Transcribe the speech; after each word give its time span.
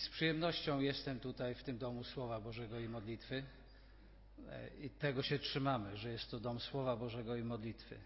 Z 0.00 0.08
przyjemnością 0.08 0.80
jestem 0.80 1.20
tutaj 1.20 1.54
w 1.54 1.62
tym 1.62 1.78
domu 1.78 2.04
Słowa 2.04 2.40
Bożego 2.40 2.78
i 2.78 2.88
modlitwy. 2.88 3.42
I 4.80 4.90
tego 4.90 5.22
się 5.22 5.38
trzymamy, 5.38 5.96
że 5.96 6.10
jest 6.10 6.30
to 6.30 6.40
dom 6.40 6.60
Słowa 6.60 6.96
Bożego 6.96 7.36
i 7.36 7.42
modlitwy. 7.42 8.00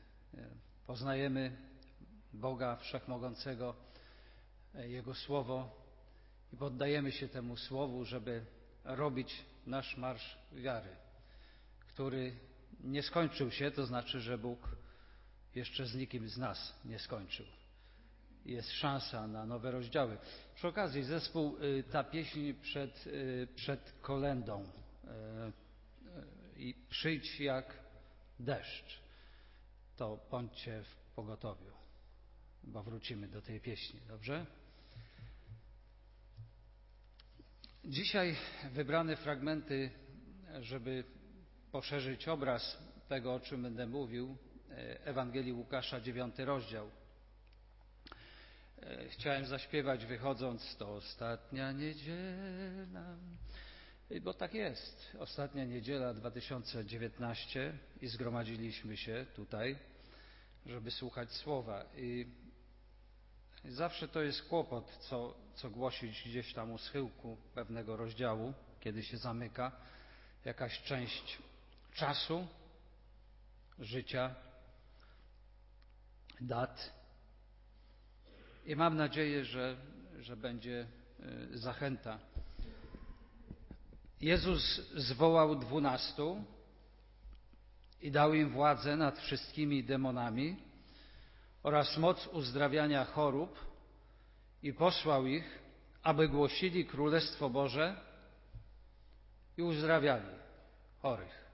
Poznajemy 0.86 1.56
Boga 2.32 2.76
Wszechmogącego, 2.76 3.76
Jego 4.74 5.14
Słowo 5.14 5.86
i 6.52 6.56
poddajemy 6.56 7.12
się 7.12 7.28
temu 7.28 7.56
Słowu, 7.56 8.04
żeby 8.04 8.44
robić 8.84 9.44
nasz 9.66 9.96
marsz 9.96 10.38
wiary, 10.52 10.96
który 11.80 12.36
nie 12.80 13.02
skończył 13.02 13.50
się, 13.50 13.70
to 13.70 13.86
znaczy, 13.86 14.20
że 14.20 14.38
Bóg 14.38 14.76
jeszcze 15.54 15.86
z 15.86 15.94
nikim 15.94 16.28
z 16.28 16.38
nas 16.38 16.74
nie 16.84 16.98
skończył. 16.98 17.46
Jest 18.44 18.72
szansa 18.72 19.26
na 19.26 19.46
nowe 19.46 19.70
rozdziały. 19.70 20.18
Przy 20.54 20.68
okazji, 20.68 21.02
zespół, 21.02 21.56
ta 21.90 22.04
pieśń 22.04 22.52
przed, 22.62 23.04
przed 23.54 23.92
kolendą 24.02 24.64
i 26.56 26.74
przyjdź 26.90 27.40
jak 27.40 27.78
deszcz, 28.40 29.00
to 29.96 30.18
bądźcie 30.30 30.82
w 30.82 31.14
pogotowiu, 31.14 31.72
bo 32.64 32.82
wrócimy 32.82 33.28
do 33.28 33.42
tej 33.42 33.60
pieśni, 33.60 34.00
dobrze? 34.08 34.46
Dzisiaj 37.84 38.36
wybrane 38.72 39.16
fragmenty, 39.16 39.90
żeby 40.60 41.04
poszerzyć 41.72 42.28
obraz 42.28 42.78
tego, 43.08 43.34
o 43.34 43.40
czym 43.40 43.62
będę 43.62 43.86
mówił, 43.86 44.36
Ewangelii 45.04 45.52
Łukasza, 45.52 46.00
dziewiąty 46.00 46.44
rozdział. 46.44 46.90
Chciałem 49.08 49.46
zaśpiewać 49.46 50.06
wychodząc, 50.06 50.76
to 50.76 50.94
ostatnia 50.94 51.72
niedziela, 51.72 53.16
bo 54.22 54.34
tak 54.34 54.54
jest. 54.54 55.16
Ostatnia 55.18 55.64
niedziela 55.64 56.14
2019 56.14 57.78
i 58.00 58.06
zgromadziliśmy 58.06 58.96
się 58.96 59.26
tutaj, 59.36 59.78
żeby 60.66 60.90
słuchać 60.90 61.32
słowa. 61.32 61.84
I 61.96 62.26
zawsze 63.64 64.08
to 64.08 64.22
jest 64.22 64.42
kłopot, 64.42 64.98
co, 65.00 65.34
co 65.54 65.70
głosić 65.70 66.22
gdzieś 66.26 66.54
tam 66.54 66.72
u 66.72 66.78
schyłku 66.78 67.36
pewnego 67.54 67.96
rozdziału, 67.96 68.54
kiedy 68.80 69.02
się 69.02 69.16
zamyka 69.16 69.72
jakaś 70.44 70.82
część 70.82 71.38
czasu, 71.94 72.46
życia, 73.78 74.34
dat. 76.40 77.03
I 78.66 78.76
mam 78.76 78.96
nadzieję, 78.96 79.44
że, 79.44 79.76
że 80.20 80.36
będzie 80.36 80.86
zachęta. 81.52 82.18
Jezus 84.20 84.80
zwołał 84.96 85.56
dwunastu 85.56 86.44
i 88.00 88.10
dał 88.10 88.34
im 88.34 88.50
władzę 88.50 88.96
nad 88.96 89.18
wszystkimi 89.18 89.84
demonami 89.84 90.56
oraz 91.62 91.96
moc 91.96 92.26
uzdrawiania 92.26 93.04
chorób 93.04 93.58
i 94.62 94.72
posłał 94.72 95.26
ich, 95.26 95.58
aby 96.02 96.28
głosili 96.28 96.86
Królestwo 96.86 97.50
Boże 97.50 97.96
i 99.56 99.62
uzdrawiali 99.62 100.28
chorych. 101.02 101.44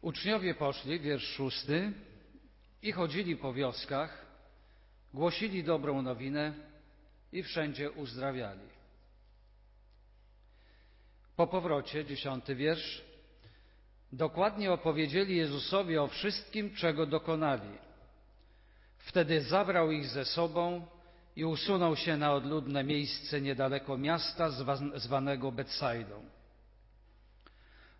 Uczniowie 0.00 0.54
poszli, 0.54 1.00
wiersz 1.00 1.34
szósty, 1.36 1.92
i 2.82 2.92
chodzili 2.92 3.36
po 3.36 3.52
wioskach, 3.52 4.29
głosili 5.14 5.64
dobrą 5.64 6.02
nowinę 6.02 6.52
i 7.32 7.42
wszędzie 7.42 7.90
uzdrawiali. 7.90 8.68
Po 11.36 11.46
powrocie, 11.46 12.04
dziesiąty 12.04 12.54
wiersz, 12.54 13.02
dokładnie 14.12 14.72
opowiedzieli 14.72 15.36
Jezusowi 15.36 15.98
o 15.98 16.08
wszystkim, 16.08 16.74
czego 16.74 17.06
dokonali. 17.06 17.78
Wtedy 18.98 19.40
zabrał 19.40 19.90
ich 19.90 20.06
ze 20.06 20.24
sobą 20.24 20.86
i 21.36 21.44
usunął 21.44 21.96
się 21.96 22.16
na 22.16 22.32
odludne 22.32 22.84
miejsce 22.84 23.40
niedaleko 23.40 23.98
miasta 23.98 24.50
zwanego 24.94 25.52
Betsaidą. 25.52 26.24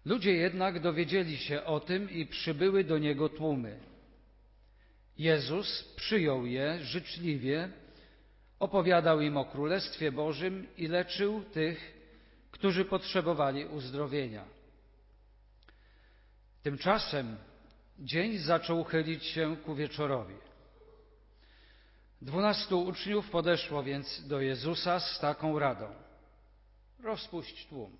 Ludzie 0.04 0.32
jednak 0.32 0.80
dowiedzieli 0.80 1.36
się 1.36 1.64
o 1.64 1.80
tym 1.80 2.10
i 2.10 2.26
przybyły 2.26 2.84
do 2.84 2.98
Niego 2.98 3.28
tłumy. 3.28 3.89
Jezus 5.20 5.94
przyjął 5.96 6.46
je 6.46 6.84
życzliwie, 6.84 7.70
opowiadał 8.58 9.20
im 9.20 9.36
o 9.36 9.44
Królestwie 9.44 10.12
Bożym 10.12 10.66
i 10.76 10.88
leczył 10.88 11.44
tych, 11.44 12.00
którzy 12.50 12.84
potrzebowali 12.84 13.66
uzdrowienia. 13.66 14.44
Tymczasem 16.62 17.36
dzień 17.98 18.38
zaczął 18.38 18.84
chylić 18.84 19.24
się 19.24 19.56
ku 19.56 19.74
wieczorowi. 19.74 20.34
Dwunastu 22.22 22.82
uczniów 22.82 23.30
podeszło 23.30 23.82
więc 23.82 24.26
do 24.26 24.40
Jezusa 24.40 25.00
z 25.00 25.18
taką 25.18 25.58
radą: 25.58 25.86
Rozpuść 27.02 27.66
tłum. 27.66 27.96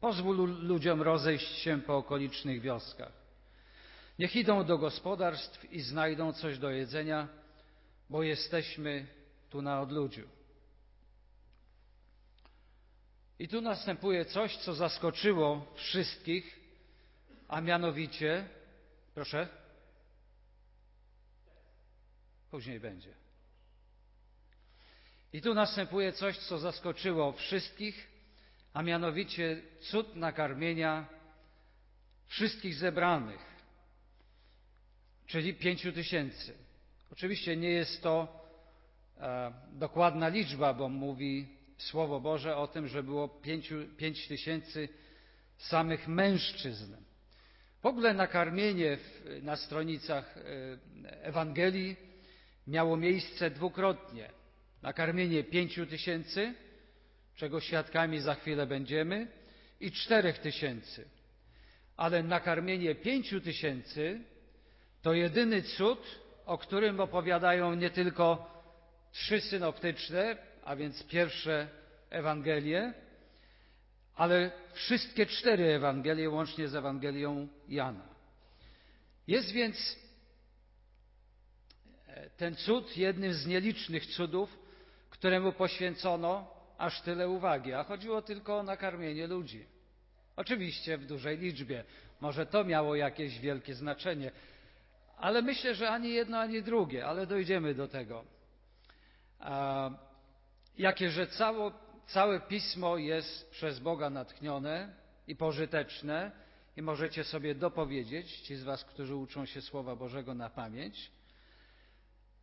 Pozwól 0.00 0.36
ludziom 0.66 1.02
rozejść 1.02 1.58
się 1.58 1.80
po 1.80 1.96
okolicznych 1.96 2.60
wioskach. 2.60 3.21
Niech 4.18 4.36
idą 4.36 4.64
do 4.64 4.78
gospodarstw 4.78 5.72
i 5.72 5.80
znajdą 5.80 6.32
coś 6.32 6.58
do 6.58 6.70
jedzenia, 6.70 7.28
bo 8.10 8.22
jesteśmy 8.22 9.06
tu 9.50 9.62
na 9.62 9.80
odludziu. 9.80 10.28
I 13.38 13.48
tu 13.48 13.60
następuje 13.60 14.24
coś, 14.24 14.56
co 14.56 14.74
zaskoczyło 14.74 15.72
wszystkich, 15.74 16.60
a 17.48 17.60
mianowicie, 17.60 18.48
proszę, 19.14 19.48
później 22.50 22.80
będzie. 22.80 23.14
I 25.32 25.42
tu 25.42 25.54
następuje 25.54 26.12
coś, 26.12 26.38
co 26.38 26.58
zaskoczyło 26.58 27.32
wszystkich, 27.32 28.08
a 28.72 28.82
mianowicie 28.82 29.62
cud 29.80 30.16
nakarmienia 30.16 31.08
wszystkich 32.26 32.74
zebranych, 32.74 33.51
czyli 35.32 35.54
pięciu 35.54 35.92
tysięcy. 35.92 36.54
Oczywiście 37.12 37.56
nie 37.56 37.70
jest 37.70 38.02
to 38.02 38.44
e, 39.20 39.52
dokładna 39.72 40.28
liczba, 40.28 40.74
bo 40.74 40.88
mówi 40.88 41.48
Słowo 41.78 42.20
Boże 42.20 42.56
o 42.56 42.66
tym, 42.66 42.88
że 42.88 43.02
było 43.02 43.28
pięciu, 43.28 43.74
pięć 43.96 44.28
tysięcy 44.28 44.88
samych 45.58 46.08
mężczyzn. 46.08 46.96
W 47.82 47.86
ogóle 47.86 48.14
nakarmienie 48.14 48.96
w, 48.96 49.38
na 49.42 49.56
stronicach 49.56 50.36
e, 50.36 50.42
Ewangelii 51.22 51.96
miało 52.66 52.96
miejsce 52.96 53.50
dwukrotnie. 53.50 54.30
Nakarmienie 54.82 55.44
pięciu 55.44 55.86
tysięcy, 55.86 56.54
czego 57.36 57.60
świadkami 57.60 58.20
za 58.20 58.34
chwilę 58.34 58.66
będziemy, 58.66 59.26
i 59.80 59.92
czterech 59.92 60.38
tysięcy. 60.38 61.08
Ale 61.96 62.22
nakarmienie 62.22 62.94
pięciu 62.94 63.40
tysięcy 63.40 64.31
to 65.02 65.12
jedyny 65.12 65.62
cud, 65.62 66.20
o 66.46 66.58
którym 66.58 67.00
opowiadają 67.00 67.74
nie 67.74 67.90
tylko 67.90 68.50
trzy 69.12 69.40
synoptyczne, 69.40 70.36
a 70.64 70.76
więc 70.76 71.04
pierwsze 71.04 71.68
Ewangelie, 72.10 72.94
ale 74.14 74.50
wszystkie 74.72 75.26
cztery 75.26 75.74
Ewangelie, 75.74 76.30
łącznie 76.30 76.68
z 76.68 76.74
Ewangelią 76.74 77.48
Jana. 77.68 78.08
Jest 79.26 79.52
więc 79.52 79.98
ten 82.36 82.56
cud 82.56 82.96
jednym 82.96 83.34
z 83.34 83.46
nielicznych 83.46 84.06
cudów, 84.06 84.58
któremu 85.10 85.52
poświęcono 85.52 86.50
aż 86.78 87.00
tyle 87.00 87.28
uwagi, 87.28 87.72
a 87.72 87.84
chodziło 87.84 88.22
tylko 88.22 88.58
o 88.58 88.62
nakarmienie 88.62 89.26
ludzi. 89.26 89.66
Oczywiście 90.36 90.98
w 90.98 91.06
dużej 91.06 91.38
liczbie. 91.38 91.84
Może 92.20 92.46
to 92.46 92.64
miało 92.64 92.94
jakieś 92.96 93.38
wielkie 93.38 93.74
znaczenie, 93.74 94.30
ale 95.22 95.42
myślę, 95.42 95.74
że 95.74 95.90
ani 95.90 96.12
jedno, 96.12 96.38
ani 96.38 96.62
drugie, 96.62 97.06
ale 97.06 97.26
dojdziemy 97.26 97.74
do 97.74 97.88
tego. 97.88 98.24
Jakie, 100.78 101.10
że 101.10 101.26
cało, 101.26 101.72
całe 102.06 102.40
pismo 102.40 102.96
jest 102.96 103.50
przez 103.50 103.78
Boga 103.78 104.10
natchnione 104.10 104.94
i 105.26 105.36
pożyteczne, 105.36 106.30
i 106.76 106.82
możecie 106.82 107.24
sobie 107.24 107.54
dopowiedzieć, 107.54 108.40
ci 108.40 108.56
z 108.56 108.62
Was, 108.62 108.84
którzy 108.84 109.14
uczą 109.14 109.46
się 109.46 109.62
Słowa 109.62 109.96
Bożego 109.96 110.34
na 110.34 110.50
pamięć. 110.50 111.10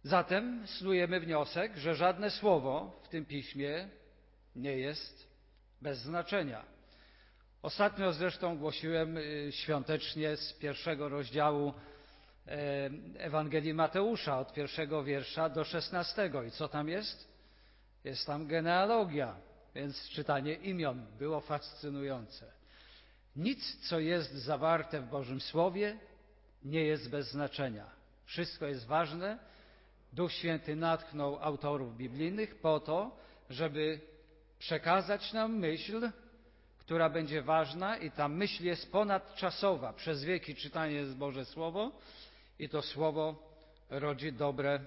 Zatem 0.03 0.67
snujemy 0.67 1.19
wniosek, 1.19 1.77
że 1.77 1.95
żadne 1.95 2.31
słowo 2.31 3.01
w 3.03 3.07
tym 3.07 3.25
piśmie 3.25 3.89
nie 4.55 4.77
jest 4.77 5.27
bez 5.81 5.99
znaczenia. 5.99 6.65
Ostatnio 7.61 8.13
zresztą 8.13 8.57
głosiłem 8.57 9.17
świątecznie 9.51 10.37
z 10.37 10.53
pierwszego 10.53 11.09
rozdziału 11.09 11.73
Ewangelii 13.17 13.73
Mateusza, 13.73 14.39
od 14.39 14.53
pierwszego 14.53 15.03
wiersza 15.03 15.49
do 15.49 15.63
szesnastego. 15.63 16.43
I 16.43 16.51
co 16.51 16.67
tam 16.67 16.89
jest? 16.89 17.27
Jest 18.03 18.25
tam 18.25 18.47
genealogia, 18.47 19.35
więc 19.75 20.09
czytanie 20.09 20.53
imion 20.53 21.05
było 21.19 21.41
fascynujące. 21.41 22.51
Nic, 23.35 23.89
co 23.89 23.99
jest 23.99 24.33
zawarte 24.33 25.01
w 25.01 25.09
Bożym 25.09 25.41
Słowie, 25.41 25.97
nie 26.63 26.83
jest 26.83 27.09
bez 27.09 27.31
znaczenia. 27.31 27.85
Wszystko 28.25 28.65
jest 28.65 28.85
ważne. 28.85 29.39
Duch 30.13 30.31
Święty 30.31 30.75
natchnął 30.75 31.39
autorów 31.41 31.97
biblijnych 31.97 32.59
po 32.59 32.79
to, 32.79 33.17
żeby 33.49 33.99
przekazać 34.59 35.33
nam 35.33 35.57
myśl, 35.57 36.11
która 36.79 37.09
będzie 37.09 37.41
ważna 37.41 37.97
i 37.97 38.11
ta 38.11 38.27
myśl 38.27 38.63
jest 38.63 38.91
ponadczasowa. 38.91 39.93
Przez 39.93 40.23
wieki 40.23 40.55
czytanie 40.55 40.93
jest 40.93 41.15
Boże 41.15 41.45
Słowo 41.45 41.91
i 42.59 42.69
to 42.69 42.81
Słowo 42.81 43.35
rodzi 43.89 44.33
dobre 44.33 44.79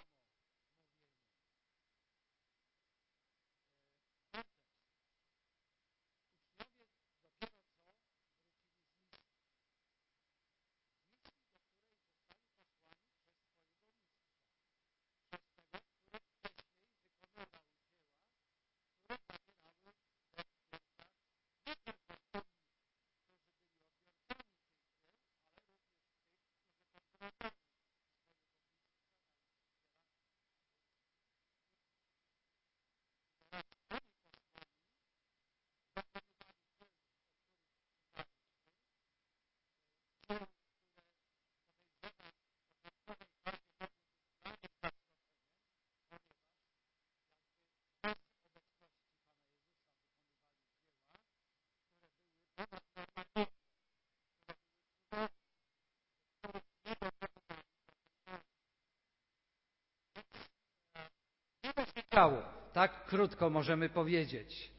stało. 62.17 62.56
Tak 62.77 63.05
krótko 63.05 63.51
możemy 63.51 63.89
powiedzieć. 63.89 64.71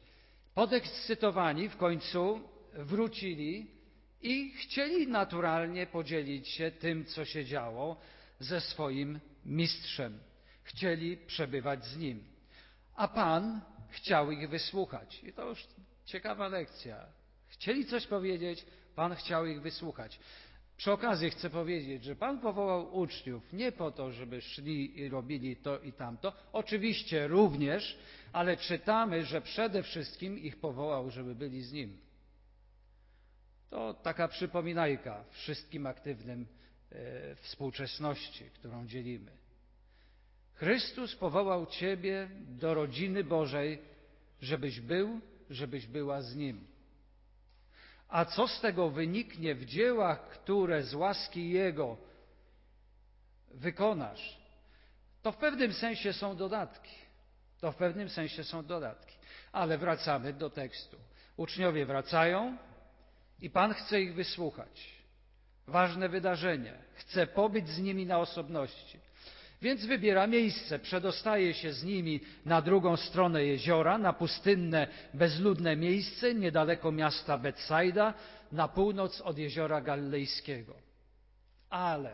Podekscytowani 0.54 1.68
w 1.68 1.76
końcu 1.76 2.40
wrócili 2.74 3.70
i 4.22 4.50
chcieli 4.50 5.08
naturalnie 5.08 5.86
podzielić 5.86 6.48
się 6.48 6.70
tym, 6.70 7.04
co 7.04 7.24
się 7.24 7.44
działo 7.44 7.96
ze 8.40 8.60
swoim 8.60 9.20
mistrzem. 9.44 10.18
Chcieli 10.62 11.16
przebywać 11.16 11.84
z 11.84 11.96
nim. 11.96 12.24
A 12.94 13.08
Pan 13.08 13.60
chciał 13.90 14.30
ich 14.30 14.48
wysłuchać. 14.48 15.24
I 15.24 15.32
to 15.32 15.48
już 15.48 15.66
ciekawa 16.04 16.48
lekcja. 16.48 17.06
Chcieli 17.48 17.86
coś 17.86 18.06
powiedzieć, 18.06 18.66
Pan 18.94 19.14
chciał 19.14 19.46
ich 19.46 19.62
wysłuchać. 19.62 20.18
Przy 20.78 20.92
okazji 20.92 21.30
chcę 21.30 21.50
powiedzieć, 21.50 22.04
że 22.04 22.16
Pan 22.16 22.40
powołał 22.40 22.98
uczniów 22.98 23.52
nie 23.52 23.72
po 23.72 23.90
to, 23.90 24.12
żeby 24.12 24.40
szli 24.40 25.00
i 25.00 25.08
robili 25.08 25.56
to 25.56 25.78
i 25.78 25.92
tamto, 25.92 26.32
oczywiście 26.52 27.28
również, 27.28 27.98
ale 28.32 28.56
czytamy, 28.56 29.24
że 29.24 29.40
przede 29.40 29.82
wszystkim 29.82 30.38
ich 30.38 30.60
powołał, 30.60 31.10
żeby 31.10 31.34
byli 31.34 31.62
z 31.62 31.72
Nim. 31.72 31.98
To 33.70 33.94
taka 33.94 34.28
przypominajka 34.28 35.24
wszystkim 35.30 35.86
aktywnym 35.86 36.46
e, 36.90 37.34
współczesności, 37.34 38.44
którą 38.44 38.86
dzielimy. 38.86 39.30
Chrystus 40.54 41.16
powołał 41.16 41.66
Ciebie 41.66 42.28
do 42.48 42.74
rodziny 42.74 43.24
Bożej, 43.24 43.78
żebyś 44.42 44.80
był, 44.80 45.20
żebyś 45.50 45.86
była 45.86 46.22
z 46.22 46.36
Nim. 46.36 46.66
A 48.08 48.24
co 48.24 48.48
z 48.48 48.60
tego 48.60 48.90
wyniknie 48.90 49.54
w 49.54 49.64
dziełach, 49.64 50.28
które 50.28 50.82
z 50.82 50.94
łaski 50.94 51.50
Jego 51.50 51.96
wykonasz, 53.54 54.38
to 55.22 55.32
w 55.32 55.36
pewnym 55.36 55.72
sensie 55.72 56.12
są 56.12 56.36
dodatki. 56.36 56.94
To 57.60 57.72
w 57.72 57.76
pewnym 57.76 58.08
sensie 58.08 58.44
są 58.44 58.66
dodatki. 58.66 59.16
Ale 59.52 59.78
wracamy 59.78 60.32
do 60.32 60.50
tekstu. 60.50 60.96
Uczniowie 61.36 61.86
wracają 61.86 62.56
i 63.40 63.50
Pan 63.50 63.74
chce 63.74 64.00
ich 64.00 64.14
wysłuchać. 64.14 64.98
Ważne 65.66 66.08
wydarzenie. 66.08 66.74
Chce 66.94 67.26
pobyć 67.26 67.68
z 67.68 67.78
nimi 67.78 68.06
na 68.06 68.18
osobności. 68.18 68.98
Więc 69.62 69.86
wybiera 69.86 70.26
miejsce, 70.26 70.78
przedostaje 70.78 71.54
się 71.54 71.72
z 71.72 71.84
nimi 71.84 72.20
na 72.44 72.62
drugą 72.62 72.96
stronę 72.96 73.44
jeziora, 73.44 73.98
na 73.98 74.12
pustynne, 74.12 74.88
bezludne 75.14 75.76
miejsce 75.76 76.34
niedaleko 76.34 76.92
miasta 76.92 77.38
Betsaida, 77.38 78.14
na 78.52 78.68
północ 78.68 79.20
od 79.20 79.38
jeziora 79.38 79.80
Galilejskiego. 79.80 80.74
Ale, 81.70 82.12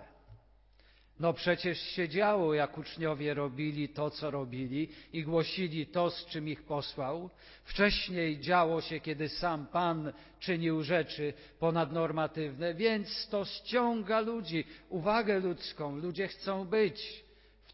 no 1.20 1.32
przecież 1.32 1.78
się 1.80 2.08
działo, 2.08 2.54
jak 2.54 2.78
uczniowie 2.78 3.34
robili 3.34 3.88
to, 3.88 4.10
co 4.10 4.30
robili 4.30 4.88
i 5.12 5.22
głosili 5.22 5.86
to, 5.86 6.10
z 6.10 6.26
czym 6.26 6.48
ich 6.48 6.62
posłał. 6.62 7.30
Wcześniej 7.64 8.40
działo 8.40 8.80
się, 8.80 9.00
kiedy 9.00 9.28
sam 9.28 9.66
Pan 9.66 10.12
czynił 10.40 10.82
rzeczy 10.82 11.32
ponadnormatywne, 11.58 12.74
więc 12.74 13.28
to 13.28 13.44
ściąga 13.44 14.20
ludzi, 14.20 14.64
uwagę 14.88 15.40
ludzką. 15.40 15.96
Ludzie 15.96 16.28
chcą 16.28 16.64
być 16.64 17.24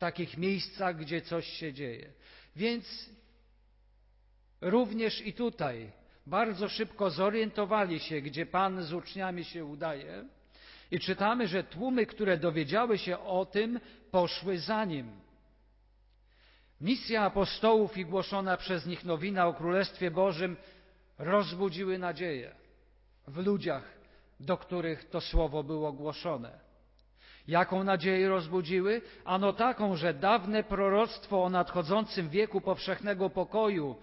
takich 0.00 0.36
miejscach, 0.36 0.96
gdzie 0.96 1.20
coś 1.20 1.46
się 1.46 1.72
dzieje. 1.72 2.12
Więc 2.56 3.10
również 4.60 5.26
i 5.26 5.32
tutaj 5.32 5.92
bardzo 6.26 6.68
szybko 6.68 7.10
zorientowali 7.10 8.00
się, 8.00 8.20
gdzie 8.20 8.46
Pan 8.46 8.82
z 8.82 8.92
uczniami 8.92 9.44
się 9.44 9.64
udaje. 9.64 10.24
I 10.90 11.00
czytamy, 11.00 11.48
że 11.48 11.64
tłumy, 11.64 12.06
które 12.06 12.38
dowiedziały 12.38 12.98
się 12.98 13.18
o 13.18 13.46
tym, 13.46 13.80
poszły 14.10 14.58
za 14.58 14.84
nim. 14.84 15.10
Misja 16.80 17.22
apostołów 17.22 17.96
i 17.96 18.04
głoszona 18.04 18.56
przez 18.56 18.86
nich 18.86 19.04
nowina 19.04 19.46
o 19.46 19.54
Królestwie 19.54 20.10
Bożym 20.10 20.56
rozbudziły 21.18 21.98
nadzieję 21.98 22.54
w 23.26 23.46
ludziach, 23.46 23.98
do 24.40 24.56
których 24.56 25.10
to 25.10 25.20
słowo 25.20 25.62
było 25.62 25.92
głoszone. 25.92 26.69
Jaką 27.50 27.84
nadzieję 27.84 28.28
rozbudziły? 28.28 29.02
Ano 29.24 29.52
taką, 29.52 29.96
że 29.96 30.14
dawne 30.14 30.64
proroctwo 30.64 31.44
o 31.44 31.50
nadchodzącym 31.50 32.28
wieku 32.28 32.60
powszechnego 32.60 33.30
pokoju 33.30 33.96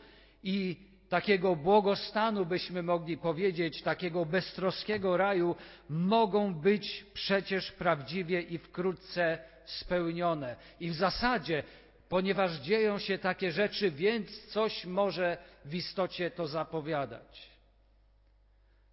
i 0.43 0.77
takiego 1.09 1.55
błogostanu, 1.55 2.45
byśmy 2.45 2.83
mogli 2.83 3.17
powiedzieć, 3.17 3.81
takiego 3.81 4.25
beztroskiego 4.25 5.17
raju, 5.17 5.55
mogą 5.89 6.53
być 6.53 7.05
przecież 7.13 7.71
prawdziwie 7.71 8.41
i 8.41 8.57
wkrótce 8.57 9.37
spełnione. 9.65 10.55
I 10.79 10.89
w 10.89 10.95
zasadzie 10.95 11.63
ponieważ 12.09 12.51
dzieją 12.51 12.99
się 12.99 13.17
takie 13.17 13.51
rzeczy, 13.51 13.91
więc 13.91 14.45
coś 14.45 14.85
może 14.85 15.37
w 15.65 15.75
istocie 15.75 16.31
to 16.31 16.47
zapowiadać. 16.47 17.49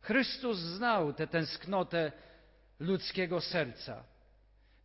Chrystus 0.01 0.59
znał 0.59 1.13
tę 1.13 1.27
tęsknotę 1.27 2.13
ludzkiego 2.81 3.41
serca, 3.41 4.05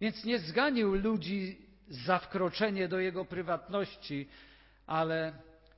więc 0.01 0.23
nie 0.25 0.39
zganił 0.39 0.95
ludzi 0.95 1.57
za 1.89 2.19
wkroczenie 2.19 2.87
do 2.87 2.99
jego 2.99 3.25
prywatności, 3.25 4.27
ale 4.87 5.33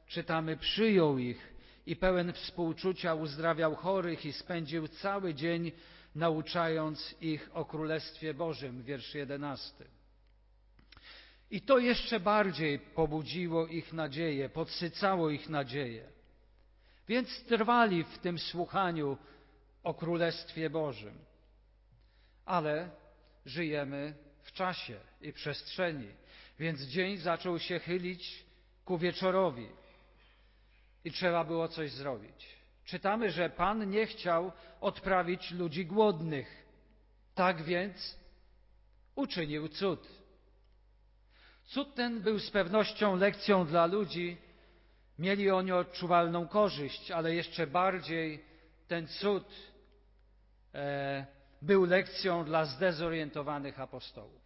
czytamy, 0.08 0.58
przyjął 0.58 1.18
ich 1.18 1.54
i 1.86 1.96
pełen 1.96 2.34
współczucia 2.34 3.14
uzdrawiał 3.14 3.76
chorych 3.76 4.26
i 4.26 4.34
spędził 4.34 4.88
cały 4.88 5.34
dzień 5.34 5.72
nauczając 6.16 7.16
ich 7.22 7.50
o 7.54 7.66
Królestwie 7.66 8.34
Bożym, 8.34 8.84
wiersz 8.84 9.16
jedenasty. 9.16 9.86
I 11.52 11.62
to 11.62 11.78
jeszcze 11.78 12.20
bardziej 12.20 12.80
pobudziło 12.80 13.68
ich 13.68 13.94
nadzieję, 13.94 14.50
podsycało 14.50 15.30
ich 15.30 15.50
nadzieję. 15.50 16.08
Więc 17.08 17.44
trwali 17.44 18.04
w 18.04 18.18
tym 18.18 18.40
słuchaniu 18.40 19.18
o 19.84 19.94
Królestwie 19.94 20.70
Bożym. 20.70 21.18
Ale 22.46 22.90
żyjemy 23.46 24.14
w 24.44 24.52
czasie 24.52 25.00
i 25.22 25.34
przestrzeni, 25.34 26.08
więc 26.60 26.82
dzień 26.82 27.18
zaczął 27.18 27.60
się 27.60 27.80
chylić 27.80 28.46
ku 28.86 28.98
wieczorowi 28.98 29.68
i 31.04 31.12
trzeba 31.12 31.44
było 31.44 31.68
coś 31.68 31.92
zrobić. 31.92 32.62
Czytamy, 32.86 33.32
że 33.32 33.50
Pan 33.50 33.90
nie 33.90 34.06
chciał 34.06 34.52
odprawić 34.82 35.52
ludzi 35.52 35.86
głodnych. 35.86 36.66
Tak 37.36 37.64
więc 37.64 38.18
uczynił 39.16 39.68
cud. 39.68 40.08
Cud 41.66 41.96
ten 41.96 42.22
był 42.22 42.40
z 42.40 42.52
pewnością 42.52 43.16
lekcją 43.16 43.68
dla 43.68 43.86
ludzi, 43.86 44.38
mieli 45.20 45.52
oni 45.52 45.72
odczuwalną 45.72 46.48
korzyść, 46.48 47.12
ale 47.12 47.36
jeszcze 47.36 47.68
bardziej 47.68 48.44
ten 48.88 49.08
cud 49.08 49.48
e, 50.74 51.26
był 51.62 51.86
lekcją 51.86 52.46
dla 52.46 52.66
zdezorientowanych 52.66 53.80
apostołów. 53.80 54.42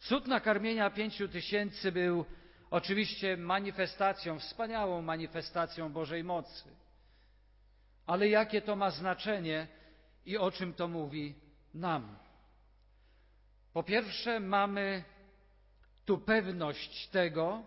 Cud 0.00 0.26
nakarmienia 0.26 0.90
pięciu 0.90 1.28
tysięcy 1.28 1.92
był 1.92 2.24
oczywiście 2.70 3.36
manifestacją, 3.36 4.38
wspaniałą 4.38 5.02
manifestacją 5.02 5.92
Bożej 5.92 6.24
mocy. 6.24 6.68
Ale 8.06 8.28
jakie 8.28 8.62
to 8.62 8.76
ma 8.76 8.90
znaczenie 8.90 9.66
i 10.26 10.38
o 10.38 10.50
czym 10.50 10.74
to 10.74 10.88
mówi 10.88 11.34
nam? 11.74 12.18
Po 13.72 13.82
pierwsze, 13.82 14.40
mamy 14.40 15.04
tu 16.04 16.18
pewność 16.18 17.08
tego, 17.08 17.62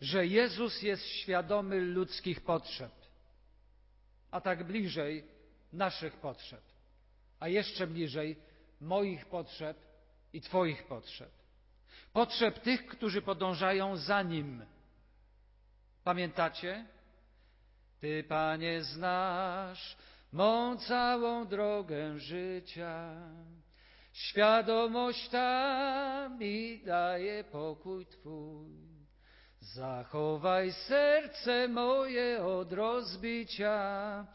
że 0.00 0.26
Jezus 0.26 0.82
jest 0.82 1.06
świadomy 1.06 1.80
ludzkich 1.80 2.40
potrzeb, 2.40 2.92
a 4.30 4.40
tak 4.40 4.64
bliżej 4.64 5.24
naszych 5.72 6.16
potrzeb, 6.16 6.62
a 7.40 7.48
jeszcze 7.48 7.86
bliżej 7.86 8.36
moich 8.80 9.26
potrzeb 9.26 9.76
i 10.32 10.40
Twoich 10.40 10.86
potrzeb. 10.86 11.30
Potrzeb 12.12 12.58
tych, 12.58 12.86
którzy 12.86 13.22
podążają 13.22 13.96
za 13.96 14.22
Nim. 14.22 14.64
Pamiętacie? 16.04 16.86
Ty, 18.00 18.24
Panie, 18.28 18.82
znasz 18.82 19.96
mą 20.32 20.76
całą 20.76 21.46
drogę 21.46 22.18
życia. 22.18 23.14
Świadomość 24.12 25.28
ta 25.28 26.28
mi 26.38 26.82
daje 26.84 27.44
pokój 27.44 28.06
Twój. 28.06 28.70
Zachowaj 29.60 30.72
serce 30.72 31.68
moje 31.68 32.44
od 32.44 32.72
rozbicia. 32.72 34.26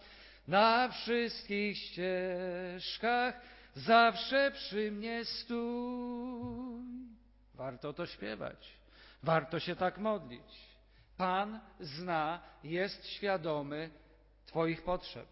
Na 0.48 0.90
wszystkich 0.90 1.78
ścieżkach 1.78 3.42
zawsze 3.76 4.52
przy 4.52 4.92
mnie 4.92 5.26
stój. 5.26 6.86
Warto 7.54 7.94
to 7.94 8.06
śpiewać. 8.06 8.74
Warto 9.24 9.60
się 9.60 9.76
tak 9.76 9.98
modlić. 9.98 10.66
Pan 11.18 11.60
zna, 11.80 12.42
jest 12.64 13.08
świadomy 13.08 13.90
Twoich 14.46 14.84
potrzeb. 14.84 15.28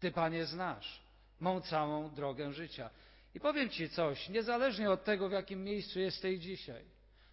Ty, 0.00 0.10
Panie, 0.12 0.44
znasz 0.44 1.00
mą 1.40 1.60
całą 1.60 2.10
drogę 2.10 2.52
życia. 2.52 2.90
I 3.34 3.40
powiem 3.40 3.68
Ci 3.68 3.88
coś, 3.88 4.28
niezależnie 4.28 4.90
od 4.90 5.04
tego, 5.04 5.28
w 5.28 5.32
jakim 5.32 5.64
miejscu 5.64 6.00
jesteś 6.00 6.38
dzisiaj. 6.38 6.84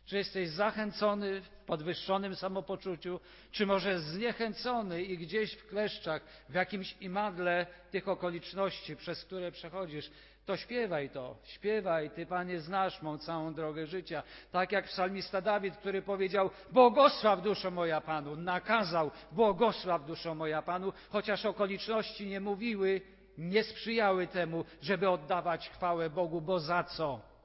Czy 0.08 0.18
jesteś 0.18 0.50
zachęcony 0.50 1.42
w 1.42 1.50
podwyższonym 1.50 2.36
samopoczuciu, 2.36 3.20
czy 3.52 3.66
może 3.66 4.00
zniechęcony 4.00 5.04
i 5.04 5.18
gdzieś 5.18 5.54
w 5.54 5.68
kleszczach, 5.68 6.22
w 6.50 6.54
jakimś 6.54 6.96
imadle 7.02 7.66
tych 7.92 8.08
okoliczności, 8.08 8.96
przez 8.96 9.26
które 9.26 9.52
przechodzisz, 9.52 10.12
to 10.46 10.58
śpiewaj 10.58 11.10
to, 11.10 11.36
śpiewaj, 11.44 12.10
Ty 12.10 12.26
Panie 12.26 12.60
znasz 12.60 13.02
mą 13.02 13.18
całą 13.18 13.54
drogę 13.54 13.88
życia. 13.88 14.24
Tak 14.52 14.72
jak 14.72 14.86
psalmista 14.86 15.42
Dawid, 15.42 15.78
który 15.78 16.02
powiedział, 16.02 16.50
błogosław 16.72 17.42
duszo 17.42 17.72
moja 17.72 18.02
Panu, 18.02 18.36
nakazał, 18.36 19.12
błogosław 19.32 20.06
duszo 20.06 20.36
moja 20.36 20.62
Panu, 20.62 20.94
chociaż 21.10 21.46
okoliczności 21.46 22.28
nie 22.28 22.40
mówiły, 22.40 23.02
nie 23.38 23.64
sprzyjały 23.64 24.28
temu, 24.28 24.66
żeby 24.82 25.10
oddawać 25.10 25.70
chwałę 25.70 26.10
Bogu, 26.10 26.42
bo 26.42 26.60
za 26.60 26.84
co? 26.84 27.37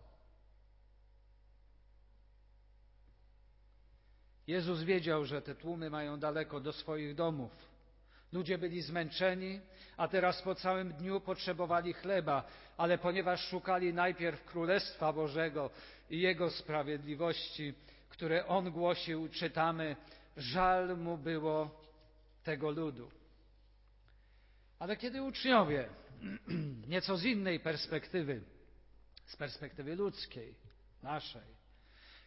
Jezus 4.47 4.83
wiedział, 4.83 5.25
że 5.25 5.43
te 5.43 5.55
tłumy 5.55 5.91
mają 5.91 6.19
daleko 6.19 6.61
do 6.61 6.73
swoich 6.73 7.15
domów. 7.15 7.73
Ludzie 8.33 8.59
byli 8.59 8.83
zmęczeni, 8.83 9.61
a 9.97 10.09
teraz 10.09 10.43
po 10.43 10.55
całym 10.55 10.93
dniu 10.93 11.21
potrzebowali 11.21 11.93
chleba, 11.93 12.45
ale 12.77 12.99
ponieważ 12.99 13.49
szukali 13.49 13.95
najpierw 13.95 14.45
Królestwa 14.45 15.13
Bożego 15.13 15.71
i 16.11 16.21
Jego 16.21 16.51
sprawiedliwości, 16.51 17.75
które 18.09 18.47
On 18.47 18.71
głosił, 18.71 19.29
czytamy, 19.29 19.97
żal 20.37 20.99
mu 20.99 21.19
było 21.19 21.83
tego 22.45 22.71
ludu. 22.71 23.11
Ale 24.79 24.97
kiedy 24.97 25.23
uczniowie, 25.23 25.89
nieco 26.89 27.17
z 27.17 27.25
innej 27.25 27.61
perspektywy, 27.61 28.43
z 29.27 29.37
perspektywy 29.37 29.97
ludzkiej, 29.97 30.55
naszej, 31.03 31.62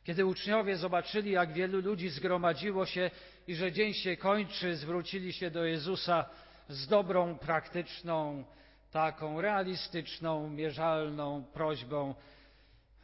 kiedy 0.06 0.26
uczniowie 0.26 0.78
zobaczyli, 0.78 1.32
jak 1.32 1.54
wielu 1.54 1.82
ludzi 1.82 2.10
zgromadziło 2.10 2.86
się 2.86 3.12
i 3.48 3.56
że 3.56 3.72
dzień 3.72 3.94
się 3.94 4.18
kończy, 4.18 4.76
zwrócili 4.76 5.34
się 5.34 5.52
do 5.52 5.66
Jezusa 5.66 6.26
z 6.70 6.88
dobrą, 6.88 7.38
praktyczną, 7.38 8.44
taką 8.92 9.42
realistyczną, 9.42 10.50
mierzalną 10.50 11.44
prośbą: 11.44 12.16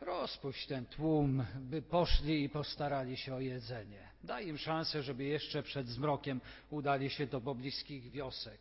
rozpuść 0.01 0.67
ten 0.67 0.85
tłum, 0.85 1.45
by 1.55 1.81
poszli 1.81 2.43
i 2.43 2.49
postarali 2.49 3.17
się 3.17 3.35
o 3.35 3.39
jedzenie. 3.39 4.09
Daj 4.23 4.47
im 4.47 4.57
szansę, 4.57 5.03
żeby 5.03 5.23
jeszcze 5.23 5.63
przed 5.63 5.87
zmrokiem 5.87 6.41
udali 6.69 7.09
się 7.09 7.27
do 7.27 7.41
pobliskich 7.41 8.11
wiosek. 8.11 8.59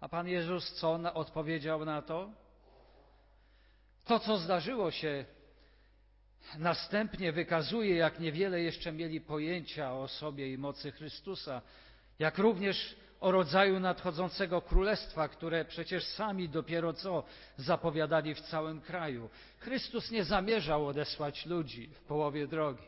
A 0.00 0.08
Pan 0.08 0.28
Jezus 0.28 0.72
co 0.72 1.14
odpowiedział 1.14 1.84
na 1.84 2.02
to? 2.02 2.30
To, 4.04 4.18
co 4.18 4.38
zdarzyło 4.38 4.90
się 4.90 5.24
Następnie 6.58 7.32
wykazuje, 7.32 7.96
jak 7.96 8.20
niewiele 8.20 8.60
jeszcze 8.60 8.92
mieli 8.92 9.20
pojęcia 9.20 9.92
o 9.92 10.08
sobie 10.08 10.52
i 10.52 10.58
mocy 10.58 10.92
Chrystusa, 10.92 11.62
jak 12.18 12.38
również 12.38 12.96
o 13.20 13.30
rodzaju 13.30 13.80
nadchodzącego 13.80 14.62
królestwa, 14.62 15.28
które 15.28 15.64
przecież 15.64 16.04
sami 16.04 16.48
dopiero 16.48 16.92
co 16.92 17.24
zapowiadali 17.56 18.34
w 18.34 18.40
całym 18.40 18.80
kraju. 18.80 19.30
Chrystus 19.58 20.10
nie 20.10 20.24
zamierzał 20.24 20.86
odesłać 20.86 21.46
ludzi 21.46 21.88
w 21.88 22.00
połowie 22.00 22.46
drogi. 22.46 22.86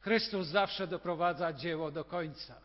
Chrystus 0.00 0.46
zawsze 0.46 0.86
doprowadza 0.86 1.52
dzieło 1.52 1.90
do 1.90 2.04
końca. 2.04 2.60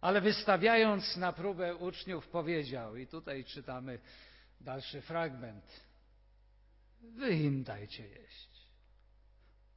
Ale 0.00 0.20
wystawiając 0.20 1.16
na 1.16 1.32
próbę 1.32 1.76
uczniów, 1.76 2.28
powiedział, 2.28 2.96
i 2.96 3.06
tutaj 3.06 3.44
czytamy 3.44 3.98
dalszy 4.60 5.02
fragment 5.02 5.85
Wy 7.14 7.36
im 7.36 7.64
dajcie 7.64 8.08
jeść. 8.08 8.48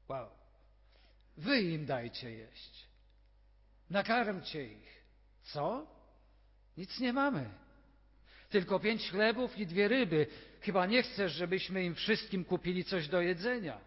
Wow. 0.08 0.30
Wy 1.38 1.62
im 1.62 1.86
dajcie 1.86 2.32
jeść. 2.32 2.88
Nakarmcie 3.90 4.64
ich. 4.64 5.04
Co? 5.44 5.88
Nic 6.78 7.00
nie 7.00 7.14
mamy. 7.14 7.50
Tylko 8.50 8.80
pięć 8.80 9.10
chlebów 9.12 9.58
i 9.58 9.68
dwie 9.68 9.88
ryby. 9.88 10.28
Chyba 10.62 10.86
nie 10.86 11.04
chcesz, 11.04 11.32
żebyśmy 11.34 11.84
im 11.84 11.96
wszystkim 11.96 12.46
kupili 12.46 12.84
coś 12.84 13.08
do 13.08 13.22
jedzenia. 13.22 13.82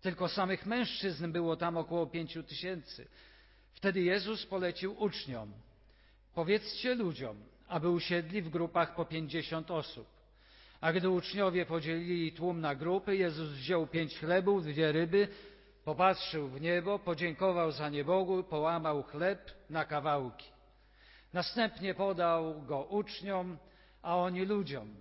Tylko 0.00 0.28
samych 0.28 0.66
mężczyzn 0.66 1.32
było 1.32 1.56
tam 1.56 1.76
około 1.76 2.06
pięciu 2.06 2.42
tysięcy. 2.42 3.08
Wtedy 3.72 4.00
Jezus 4.00 4.46
polecił 4.46 5.02
uczniom: 5.02 5.52
Powiedzcie 6.34 6.94
ludziom, 6.94 7.44
aby 7.68 7.88
usiedli 7.88 8.42
w 8.42 8.48
grupach 8.48 8.94
po 8.94 9.04
pięćdziesiąt 9.04 9.70
osób 9.70 10.19
A 10.80 10.92
gdy 10.92 11.08
uczniowie 11.08 11.66
podzielili 11.66 12.32
tłum 12.32 12.60
na 12.60 12.74
grupy, 12.74 13.16
Jezus 13.16 13.50
wziął 13.50 13.86
pięć 13.86 14.18
chlebów, 14.18 14.64
dwie 14.64 14.92
ryby, 14.92 15.28
popatrzył 15.84 16.48
w 16.48 16.60
niebo, 16.60 16.98
podziękował 16.98 17.72
za 17.72 17.88
nie 17.88 18.04
Bogu, 18.04 18.42
połamał 18.42 19.02
chleb 19.02 19.50
na 19.70 19.84
kawałki. 19.84 20.46
Następnie 21.32 21.94
podał 21.94 22.62
go 22.62 22.82
uczniom, 22.84 23.58
a 24.02 24.16
oni 24.16 24.44
ludziom. 24.44 24.94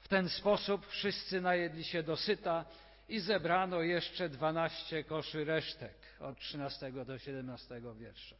W 0.00 0.08
ten 0.08 0.28
sposób 0.28 0.86
wszyscy 0.86 1.40
najedli 1.40 1.84
się 1.84 2.02
dosyta 2.02 2.64
i 3.08 3.20
zebrano 3.20 3.82
jeszcze 3.82 4.28
dwanaście 4.28 5.04
koszy 5.04 5.44
resztek 5.44 5.94
od 6.20 6.38
13 6.38 6.92
do 6.92 7.18
17 7.18 7.80
wiersza. 7.98 8.36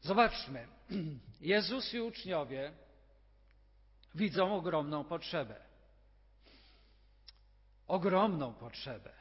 Zobaczmy, 0.00 0.68
Jezus 1.40 1.94
i 1.94 2.00
uczniowie 2.00 2.72
widzą 4.14 4.54
ogromną 4.56 5.04
potrzebę. 5.04 5.56
Ogromną 7.86 8.54
potrzebę. 8.54 9.12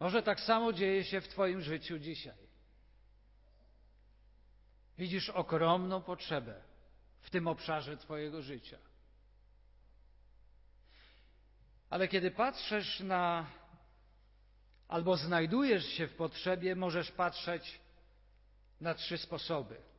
Może 0.00 0.22
tak 0.22 0.40
samo 0.40 0.72
dzieje 0.72 1.04
się 1.04 1.20
w 1.20 1.28
Twoim 1.28 1.62
życiu 1.62 1.98
dzisiaj. 1.98 2.50
Widzisz 4.98 5.30
ogromną 5.30 6.02
potrzebę 6.02 6.62
w 7.20 7.30
tym 7.30 7.46
obszarze 7.46 7.96
Twojego 7.96 8.42
życia. 8.42 8.78
Ale 11.90 12.08
kiedy 12.08 12.30
patrzysz 12.30 13.00
na 13.00 13.46
albo 14.88 15.16
znajdujesz 15.16 15.86
się 15.86 16.06
w 16.06 16.14
potrzebie, 16.14 16.76
możesz 16.76 17.12
patrzeć 17.12 17.80
na 18.80 18.94
trzy 18.94 19.18
sposoby. 19.18 19.89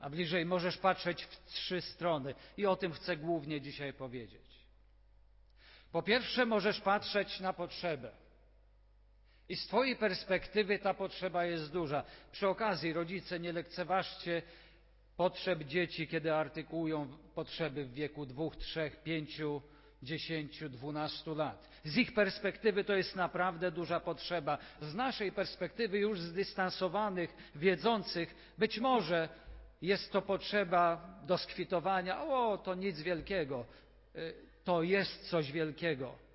A 0.00 0.10
bliżej 0.10 0.46
możesz 0.46 0.78
patrzeć 0.78 1.24
w 1.24 1.44
trzy 1.44 1.80
strony. 1.80 2.34
I 2.56 2.66
o 2.66 2.76
tym 2.76 2.92
chcę 2.92 3.16
głównie 3.16 3.60
dzisiaj 3.60 3.92
powiedzieć. 3.92 4.48
Po 5.92 6.02
pierwsze, 6.02 6.46
możesz 6.46 6.80
patrzeć 6.80 7.40
na 7.40 7.52
potrzebę. 7.52 8.10
I 9.48 9.56
z 9.56 9.66
Twojej 9.66 9.96
perspektywy 9.96 10.78
ta 10.78 10.94
potrzeba 10.94 11.44
jest 11.44 11.72
duża. 11.72 12.04
Przy 12.32 12.48
okazji, 12.48 12.92
rodzice, 12.92 13.40
nie 13.40 13.52
lekceważcie 13.52 14.42
potrzeb 15.16 15.62
dzieci, 15.64 16.08
kiedy 16.08 16.34
artykułują 16.34 17.08
potrzeby 17.34 17.84
w 17.84 17.92
wieku 17.92 18.26
dwóch, 18.26 18.56
trzech, 18.56 19.02
pięciu, 19.02 19.62
dziesięciu, 20.02 20.68
dwunastu 20.68 21.34
lat. 21.34 21.68
Z 21.84 21.96
ich 21.96 22.14
perspektywy 22.14 22.84
to 22.84 22.96
jest 22.96 23.16
naprawdę 23.16 23.70
duża 23.70 24.00
potrzeba. 24.00 24.58
Z 24.80 24.94
naszej 24.94 25.32
perspektywy 25.32 25.98
już 25.98 26.20
zdystansowanych, 26.20 27.50
wiedzących, 27.54 28.54
być 28.58 28.78
może 28.78 29.28
jest 29.82 30.12
to 30.12 30.22
potrzeba 30.22 31.08
do 31.26 31.38
skwitowania. 31.38 32.22
O, 32.22 32.58
to 32.58 32.74
nic 32.74 33.00
wielkiego. 33.00 33.64
Y, 34.16 34.34
to 34.64 34.82
jest 34.82 35.30
coś 35.30 35.52
wielkiego 35.52 36.28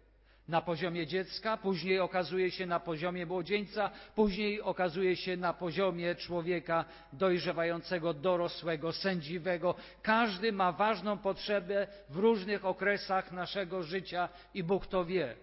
na 0.48 0.62
poziomie 0.62 1.08
dziecka, 1.08 1.58
później 1.58 2.00
okazuje 2.00 2.52
się 2.52 2.66
na 2.66 2.80
poziomie 2.80 3.26
młodzieńca, 3.26 3.90
później 4.16 4.62
okazuje 4.62 5.16
się 5.16 5.38
na 5.38 5.54
poziomie 5.54 6.16
człowieka 6.16 6.86
dojrzewającego, 7.14 8.14
dorosłego, 8.14 8.92
sędziwego. 8.92 9.76
Każdy 10.02 10.52
ma 10.52 10.72
ważną 10.72 11.18
potrzebę 11.18 11.88
w 12.10 12.18
różnych 12.18 12.66
okresach 12.66 13.32
naszego 13.32 13.84
życia 13.84 14.30
i 14.54 14.64
Bóg 14.64 14.88
to 14.88 15.06
wie. 15.06 15.36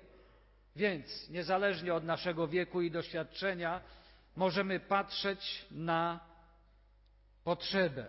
Więc 0.77 1.31
niezależnie 1.31 1.95
od 1.95 2.05
naszego 2.05 2.49
wieku 2.49 2.83
i 2.83 2.91
doświadczenia 2.91 3.81
możemy 4.37 4.81
patrzeć 4.81 5.67
na 5.71 6.30
potrzebę, 7.45 8.07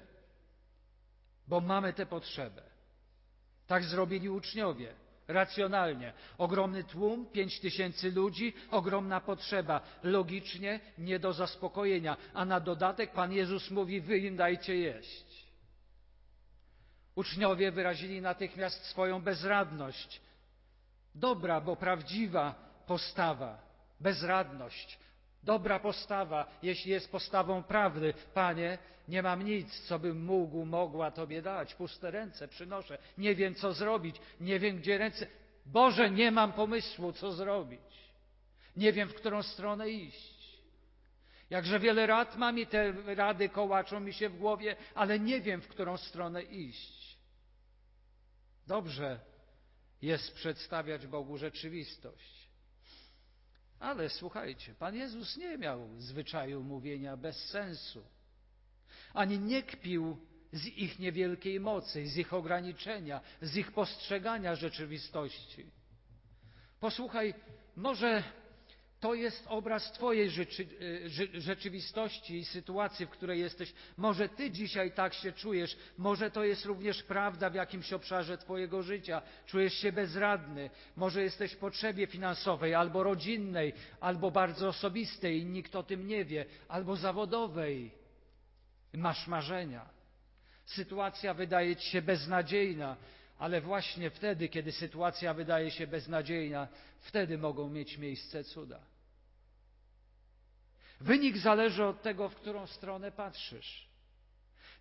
bo 1.47 1.61
mamy 1.61 1.93
tę 1.93 2.05
potrzebę. 2.05 2.61
Tak 3.67 3.83
zrobili 3.83 4.29
uczniowie 4.29 4.93
racjonalnie. 5.31 6.13
Ogromny 6.38 6.83
tłum, 6.83 7.25
pięć 7.25 7.59
tysięcy 7.59 8.11
ludzi, 8.11 8.53
ogromna 8.71 9.21
potrzeba. 9.21 9.81
Logicznie 10.03 10.79
nie 10.97 11.19
do 11.19 11.34
zaspokojenia. 11.34 12.17
A 12.34 12.45
na 12.45 12.60
dodatek 12.60 13.12
Pan 13.12 13.34
Jezus 13.34 13.71
mówi, 13.71 14.01
wy 14.01 14.17
im 14.17 14.36
dajcie 14.36 14.75
jeść. 14.75 15.45
Uczniowie 17.15 17.71
wyrazili 17.71 18.21
natychmiast 18.21 18.86
swoją 18.86 19.21
bezradność. 19.21 20.21
Dobra, 21.15 21.62
bo 21.62 21.75
prawdziwa 21.75 22.56
postawa. 22.88 23.71
Bezradność. 23.99 24.99
Dobra 25.43 25.80
postawa, 25.80 26.45
jeśli 26.63 26.91
jest 26.91 27.12
postawą 27.12 27.63
prawdy. 27.63 28.13
Panie, 28.34 28.77
nie 29.08 29.21
mam 29.21 29.43
nic, 29.43 29.80
co 29.80 29.99
bym 29.99 30.25
mógł, 30.25 30.65
mogła 30.65 31.12
Tobie 31.12 31.41
dać. 31.41 31.75
Puste 31.75 32.12
ręce 32.12 32.47
przynoszę. 32.47 32.97
Nie 33.17 33.36
wiem, 33.36 33.56
co 33.56 33.73
zrobić. 33.73 34.15
Nie 34.39 34.60
wiem, 34.60 34.77
gdzie 34.77 34.97
ręce. 34.97 35.27
Boże, 35.65 36.12
nie 36.12 36.32
mam 36.32 36.54
pomysłu, 36.54 37.13
co 37.13 37.32
zrobić. 37.32 37.80
Nie 38.75 38.93
wiem, 38.93 39.10
w 39.10 39.13
którą 39.13 39.43
stronę 39.43 39.89
iść. 39.89 40.41
Jakże 41.49 41.80
wiele 41.80 42.08
rad 42.08 42.38
mam 42.38 42.60
i 42.60 42.67
te 42.67 42.93
rady 43.15 43.49
kołaczą 43.49 43.99
mi 43.99 44.13
się 44.13 44.30
w 44.30 44.38
głowie, 44.38 44.75
ale 44.95 45.19
nie 45.19 45.41
wiem, 45.41 45.62
w 45.62 45.67
którą 45.67 45.97
stronę 45.97 46.43
iść. 46.43 47.17
Dobrze 48.67 49.19
jest 50.01 50.36
przedstawiać 50.36 51.08
Bogu 51.08 51.38
rzeczywistość. 51.38 52.40
Ale 53.82 54.10
słuchajcie, 54.10 54.74
Pan 54.74 54.96
Jezus 54.96 55.38
nie 55.38 55.58
miał 55.58 55.89
zwyczaju 55.98 56.63
mówienia 56.63 57.17
bez 57.17 57.50
sensu, 57.50 58.04
ani 59.13 59.39
nie 59.39 59.63
kpił 59.63 60.17
z 60.54 60.65
ich 60.65 61.00
niewielkiej 61.00 61.60
mocy, 61.60 62.08
z 62.08 62.17
ich 62.17 62.34
ograniczenia, 62.34 63.22
z 63.41 63.58
ich 63.58 63.72
postrzegania 63.72 64.56
rzeczywistości. 64.56 65.65
Posłuchaj, 66.80 67.34
może 67.76 68.24
to 69.01 69.13
jest 69.13 69.45
obraz 69.47 69.91
Twojej 69.91 70.29
rzeczy, 70.29 70.67
e, 71.35 71.39
rzeczywistości 71.41 72.35
i 72.35 72.45
sytuacji, 72.45 73.05
w 73.05 73.09
której 73.09 73.39
jesteś. 73.39 73.73
Może 73.97 74.29
Ty 74.29 74.51
dzisiaj 74.51 74.91
tak 74.91 75.13
się 75.13 75.31
czujesz, 75.31 75.77
może 75.97 76.31
to 76.31 76.43
jest 76.43 76.65
również 76.65 77.03
prawda 77.03 77.49
w 77.49 77.55
jakimś 77.55 77.93
obszarze 77.93 78.37
Twojego 78.37 78.83
życia. 78.83 79.21
Czujesz 79.45 79.73
się 79.73 79.91
bezradny, 79.91 80.69
może 80.95 81.23
jesteś 81.23 81.53
w 81.53 81.57
potrzebie 81.57 82.07
finansowej, 82.07 82.75
albo 82.75 83.03
rodzinnej, 83.03 83.73
albo 83.99 84.31
bardzo 84.31 84.67
osobistej 84.67 85.39
i 85.39 85.45
nikt 85.45 85.75
o 85.75 85.83
tym 85.83 86.07
nie 86.07 86.25
wie, 86.25 86.45
albo 86.67 86.95
zawodowej. 86.95 87.91
Masz 88.93 89.27
marzenia. 89.27 89.89
Sytuacja 90.65 91.33
wydaje 91.33 91.75
Ci 91.75 91.89
się 91.89 92.01
beznadziejna, 92.01 92.97
ale 93.39 93.61
właśnie 93.61 94.09
wtedy, 94.09 94.49
kiedy 94.49 94.71
sytuacja 94.71 95.33
wydaje 95.33 95.71
się 95.71 95.87
beznadziejna, 95.87 96.67
wtedy 96.99 97.37
mogą 97.37 97.69
mieć 97.69 97.97
miejsce 97.97 98.43
cuda. 98.43 98.90
Wynik 101.01 101.37
zależy 101.37 101.85
od 101.85 102.01
tego, 102.01 102.29
w 102.29 102.35
którą 102.35 102.67
stronę 102.67 103.11
patrzysz. 103.11 103.87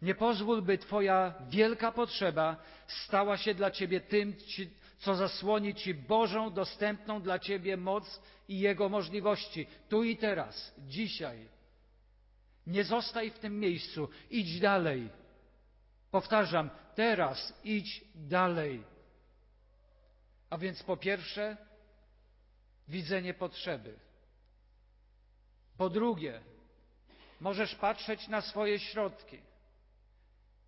Nie 0.03 0.15
pozwól, 0.15 0.63
by 0.63 0.79
Twoja 0.79 1.35
wielka 1.49 1.93
potrzeba 1.93 2.57
stała 2.87 3.37
się 3.37 3.55
dla 3.55 3.71
Ciebie 3.71 4.01
tym, 4.01 4.35
co 4.99 5.15
zasłoni 5.15 5.75
Ci 5.75 5.95
Bożą, 5.95 6.51
dostępną 6.51 7.23
dla 7.23 7.39
Ciebie 7.39 7.77
moc 7.77 8.23
i 8.49 8.61
Jego 8.61 8.89
możliwości, 8.89 9.67
tu 9.89 10.03
i 10.05 10.17
teraz, 10.17 10.75
dzisiaj. 10.79 11.49
Nie 12.67 12.85
zostaj 12.85 13.31
w 13.31 13.39
tym 13.39 13.61
miejscu, 13.61 14.09
idź 14.31 14.61
dalej. 14.61 15.09
Powtarzam, 16.11 16.71
teraz 16.95 17.55
idź 17.65 18.05
dalej. 18.15 18.85
A 20.51 20.59
więc 20.59 20.83
po 20.83 20.97
pierwsze, 20.97 21.57
widzenie 22.89 23.35
potrzeby. 23.35 24.10
Po 25.81 25.91
drugie, 25.91 26.41
możesz 27.41 27.75
patrzeć 27.75 28.29
na 28.29 28.41
swoje 28.41 28.79
środki 28.79 29.39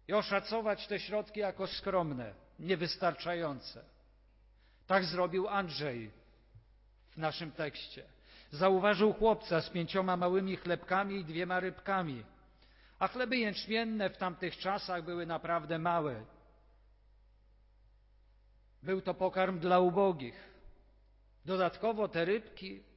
i 0.09 0.13
oszacować 0.13 0.87
te 0.87 1.01
środki 1.01 1.41
jako 1.41 1.67
skromne, 1.67 2.35
niewystarczające. 2.59 3.85
Tak 4.87 5.05
zrobił 5.05 5.49
Andrzej 5.49 6.11
w 7.11 7.17
naszym 7.17 7.53
tekście. 7.53 8.05
Zauważył 8.51 9.13
chłopca 9.13 9.61
z 9.61 9.71
pięcioma 9.71 10.17
małymi 10.17 10.57
chlebkami 10.57 11.17
i 11.17 11.25
dwiema 11.25 11.61
rybkami. 11.61 12.25
A 12.99 13.09
chleby 13.09 13.37
jęczmienne 13.37 14.11
w 14.11 14.17
tamtych 14.17 14.57
czasach 14.57 15.05
były 15.05 15.27
naprawdę 15.27 15.79
małe. 15.79 16.25
Był 18.83 19.01
to 19.01 19.15
pokarm 19.15 19.59
dla 19.59 19.79
ubogich. 19.79 20.53
Dodatkowo 21.45 22.09
te 22.09 22.25
rybki, 22.25 22.92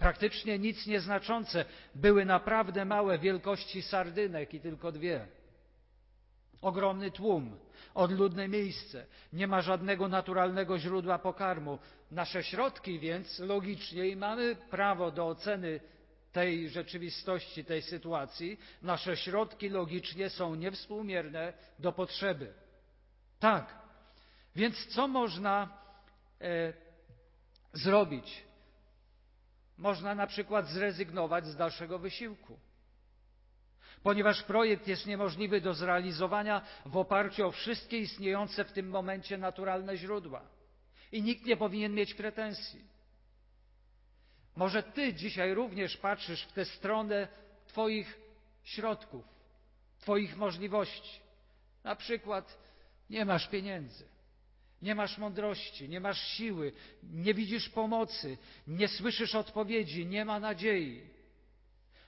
praktycznie 0.00 0.58
nic 0.58 0.86
nieznaczące, 0.86 1.64
były 1.94 2.24
naprawdę 2.24 2.84
małe, 2.84 3.18
wielkości 3.18 3.82
sardynek 3.82 4.54
i 4.54 4.60
tylko 4.60 4.92
dwie. 4.92 5.26
Ogromny 6.62 7.10
tłum, 7.10 7.56
odludne 7.94 8.48
miejsce, 8.48 9.06
nie 9.32 9.46
ma 9.46 9.62
żadnego 9.62 10.08
naturalnego 10.08 10.78
źródła 10.78 11.18
pokarmu. 11.18 11.78
Nasze 12.10 12.42
środki 12.42 12.98
więc 12.98 13.38
logicznie 13.38 14.08
i 14.08 14.16
mamy 14.16 14.56
prawo 14.70 15.10
do 15.10 15.26
oceny 15.26 15.80
tej 16.32 16.68
rzeczywistości, 16.68 17.64
tej 17.64 17.82
sytuacji, 17.82 18.58
nasze 18.82 19.16
środki 19.16 19.68
logicznie 19.68 20.30
są 20.30 20.54
niewspółmierne 20.54 21.52
do 21.78 21.92
potrzeby. 21.92 22.52
Tak. 23.40 23.78
Więc 24.56 24.86
co 24.86 25.08
można 25.08 25.78
e, 26.40 26.72
zrobić? 27.72 28.49
Można 29.80 30.14
na 30.14 30.26
przykład 30.26 30.68
zrezygnować 30.68 31.46
z 31.46 31.56
dalszego 31.56 31.98
wysiłku. 31.98 32.58
Ponieważ 34.02 34.42
projekt 34.42 34.88
jest 34.88 35.06
niemożliwy 35.06 35.60
do 35.60 35.74
zrealizowania 35.74 36.62
w 36.86 36.96
oparciu 36.96 37.46
o 37.46 37.50
wszystkie 37.50 37.98
istniejące 37.98 38.64
w 38.64 38.72
tym 38.72 38.88
momencie 38.88 39.38
naturalne 39.38 39.96
źródła. 39.96 40.42
I 41.12 41.22
nikt 41.22 41.44
nie 41.44 41.56
powinien 41.56 41.94
mieć 41.94 42.14
pretensji. 42.14 42.84
Może 44.56 44.82
Ty 44.82 45.14
dzisiaj 45.14 45.54
również 45.54 45.96
patrzysz 45.96 46.44
w 46.44 46.52
tę 46.52 46.64
stronę 46.64 47.28
Twoich 47.66 48.20
środków, 48.64 49.24
Twoich 49.98 50.36
możliwości. 50.36 51.20
Na 51.84 51.96
przykład 51.96 52.58
nie 53.10 53.24
masz 53.24 53.48
pieniędzy, 53.48 54.04
nie 54.82 54.94
masz 54.94 55.18
mądrości, 55.18 55.88
nie 55.88 56.00
masz 56.00 56.20
siły, 56.20 56.72
nie 57.02 57.34
widzisz 57.34 57.68
pomocy, 57.68 58.38
nie 58.66 58.88
słyszysz 58.88 59.34
odpowiedzi, 59.34 60.06
nie 60.06 60.24
ma 60.24 60.40
nadziei. 60.40 61.02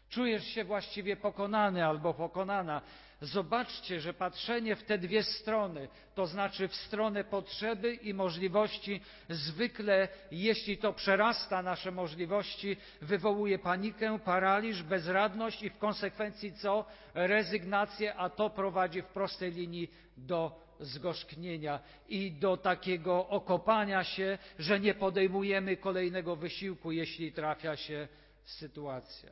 Czujesz 0.08 0.44
się 0.44 0.64
właściwie 0.64 1.16
pokonany 1.16 1.86
albo 1.86 2.14
pokonana. 2.14 2.82
Zobaczcie, 3.20 4.00
że 4.00 4.14
patrzenie 4.14 4.76
w 4.76 4.82
te 4.82 4.98
dwie 4.98 5.22
strony, 5.22 5.88
to 6.14 6.26
znaczy 6.26 6.68
w 6.68 6.74
stronę 6.74 7.24
potrzeby 7.24 7.94
i 7.94 8.14
możliwości, 8.14 9.00
zwykle, 9.28 10.08
jeśli 10.30 10.78
to 10.78 10.92
przerasta 10.92 11.62
nasze 11.62 11.90
możliwości, 11.90 12.76
wywołuje 13.00 13.58
panikę, 13.58 14.18
paraliż, 14.18 14.82
bezradność 14.82 15.62
i 15.62 15.70
w 15.70 15.78
konsekwencji 15.78 16.52
co? 16.52 16.84
Rezygnację, 17.14 18.14
a 18.14 18.30
to 18.30 18.50
prowadzi 18.50 19.02
w 19.02 19.06
prostej 19.06 19.52
linii 19.52 19.90
do 20.16 20.61
zgorzknienia 20.82 21.80
i 22.08 22.32
do 22.32 22.56
takiego 22.56 23.28
okopania 23.28 24.04
się, 24.04 24.38
że 24.58 24.80
nie 24.80 24.94
podejmujemy 24.94 25.76
kolejnego 25.76 26.36
wysiłku, 26.36 26.92
jeśli 26.92 27.32
trafia 27.32 27.76
się 27.76 28.08
sytuacja. 28.44 29.30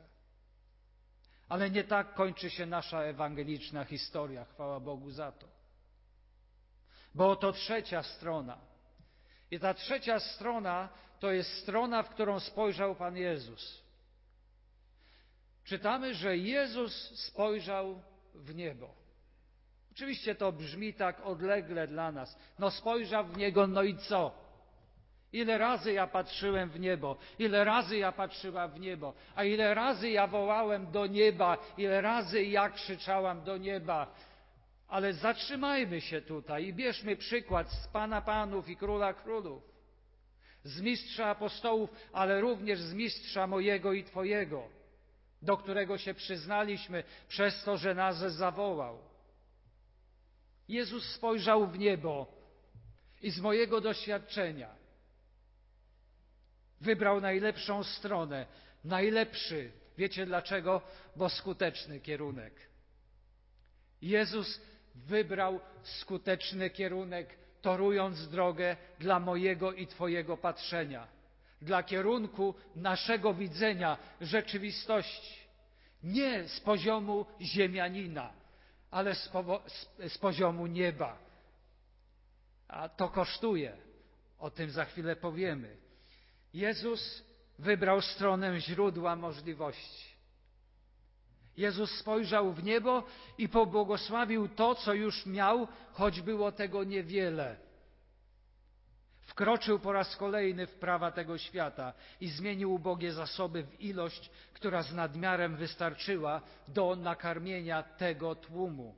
Ale 1.49 1.69
nie 1.69 1.83
tak 1.83 2.13
kończy 2.13 2.49
się 2.49 2.65
nasza 2.65 3.01
ewangeliczna 3.01 3.85
historia, 3.85 4.45
chwała 4.45 4.79
Bogu 4.79 5.11
za 5.11 5.31
to. 5.31 5.47
Bo 7.15 7.29
oto 7.29 7.51
trzecia 7.51 8.03
strona. 8.03 8.57
I 9.51 9.59
ta 9.59 9.73
trzecia 9.73 10.19
strona 10.19 10.89
to 11.19 11.31
jest 11.31 11.57
strona, 11.57 12.03
w 12.03 12.09
którą 12.09 12.39
spojrzał 12.39 12.95
Pan 12.95 13.17
Jezus. 13.17 13.83
Czytamy, 15.63 16.13
że 16.13 16.37
Jezus 16.37 17.19
spojrzał 17.19 18.01
w 18.35 18.55
niebo. 18.55 19.00
Oczywiście 19.91 20.35
to 20.35 20.51
brzmi 20.51 20.93
tak 20.93 21.25
odlegle 21.25 21.87
dla 21.87 22.11
nas. 22.11 22.37
No 22.59 22.71
spojrzał 22.71 23.25
w 23.25 23.37
niego, 23.37 23.67
no 23.67 23.83
i 23.83 23.97
co? 23.97 24.31
Ile 25.33 25.57
razy 25.57 25.93
ja 25.93 26.07
patrzyłem 26.07 26.69
w 26.69 26.79
niebo, 26.79 27.17
ile 27.39 27.63
razy 27.63 27.97
ja 27.97 28.11
patrzyłam 28.11 28.71
w 28.71 28.79
niebo, 28.79 29.13
a 29.35 29.43
ile 29.43 29.73
razy 29.73 30.09
ja 30.09 30.27
wołałem 30.27 30.91
do 30.91 31.05
nieba, 31.05 31.57
ile 31.77 32.01
razy 32.01 32.43
ja 32.43 32.69
krzyczałam 32.69 33.43
do 33.43 33.57
nieba. 33.57 34.15
Ale 34.87 35.13
zatrzymajmy 35.13 36.01
się 36.01 36.21
tutaj 36.21 36.65
i 36.65 36.73
bierzmy 36.73 37.15
przykład 37.15 37.71
z 37.71 37.87
Pana 37.87 38.21
Panów 38.21 38.69
i 38.69 38.77
Króla 38.77 39.13
Królów, 39.13 39.63
z 40.63 40.81
Mistrza 40.81 41.25
Apostołów, 41.25 41.89
ale 42.13 42.41
również 42.41 42.79
z 42.79 42.93
Mistrza 42.93 43.47
mojego 43.47 43.93
i 43.93 44.03
Twojego, 44.03 44.63
do 45.41 45.57
którego 45.57 45.97
się 45.97 46.13
przyznaliśmy 46.13 47.03
przez 47.27 47.63
to, 47.63 47.77
że 47.77 47.95
nas 47.95 48.17
zawołał. 48.17 49.10
Jezus 50.67 51.05
spojrzał 51.05 51.67
w 51.67 51.79
niebo 51.79 52.27
i 53.21 53.31
z 53.31 53.39
mojego 53.39 53.81
doświadczenia 53.81 54.81
Wybrał 56.81 57.21
najlepszą 57.21 57.83
stronę, 57.83 58.45
najlepszy. 58.83 59.71
Wiecie 59.97 60.25
dlaczego? 60.25 60.81
Bo 61.15 61.29
skuteczny 61.29 61.99
kierunek. 61.99 62.53
Jezus 64.01 64.61
wybrał 64.95 65.59
skuteczny 65.83 66.69
kierunek, 66.69 67.37
torując 67.61 68.29
drogę 68.29 68.77
dla 68.99 69.19
mojego 69.19 69.73
i 69.73 69.87
Twojego 69.87 70.37
patrzenia, 70.37 71.07
dla 71.61 71.83
kierunku 71.83 72.55
naszego 72.75 73.33
widzenia 73.33 73.97
rzeczywistości. 74.21 75.41
Nie 76.03 76.47
z 76.47 76.59
poziomu 76.59 77.25
ziemianina, 77.41 78.33
ale 78.91 79.15
z, 79.15 79.29
z 80.09 80.17
poziomu 80.17 80.67
nieba. 80.67 81.17
A 82.67 82.89
to 82.89 83.09
kosztuje. 83.09 83.77
O 84.39 84.49
tym 84.49 84.71
za 84.71 84.85
chwilę 84.85 85.15
powiemy. 85.15 85.77
Jezus 86.53 87.23
wybrał 87.59 88.01
stronę 88.01 88.59
źródła 88.59 89.15
możliwości. 89.15 90.11
Jezus 91.57 91.91
spojrzał 91.91 92.53
w 92.53 92.63
niebo 92.63 93.03
i 93.37 93.49
pobłogosławił 93.49 94.47
to, 94.47 94.75
co 94.75 94.93
już 94.93 95.25
miał, 95.25 95.67
choć 95.91 96.21
było 96.21 96.51
tego 96.51 96.83
niewiele. 96.83 97.57
Wkroczył 99.41 99.79
po 99.79 99.93
raz 99.93 100.15
kolejny 100.15 100.67
w 100.67 100.75
prawa 100.75 101.11
tego 101.11 101.37
świata 101.37 101.93
i 102.19 102.29
zmienił 102.29 102.73
ubogie 102.73 103.13
zasoby 103.13 103.63
w 103.63 103.81
ilość, 103.81 104.29
która 104.53 104.83
z 104.83 104.93
nadmiarem 104.93 105.55
wystarczyła 105.55 106.41
do 106.67 106.95
nakarmienia 106.95 107.83
tego 107.83 108.35
tłumu. 108.35 108.95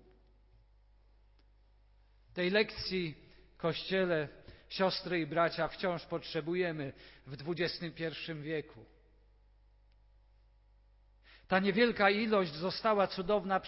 Tej 2.34 2.50
lekcji 2.50 3.16
Kościele 3.58 4.28
Siostry 4.70 5.20
i 5.20 5.26
bracia, 5.26 5.68
wciąż 5.68 6.06
potrzebujemy 6.06 6.94
w 7.28 7.50
XXI 7.50 8.34
wieku. 8.42 8.86
Ta 11.48 11.60
niewielka 11.60 12.10
ilość 12.10 12.54
została 12.54 13.08
cudowna, 13.08 13.62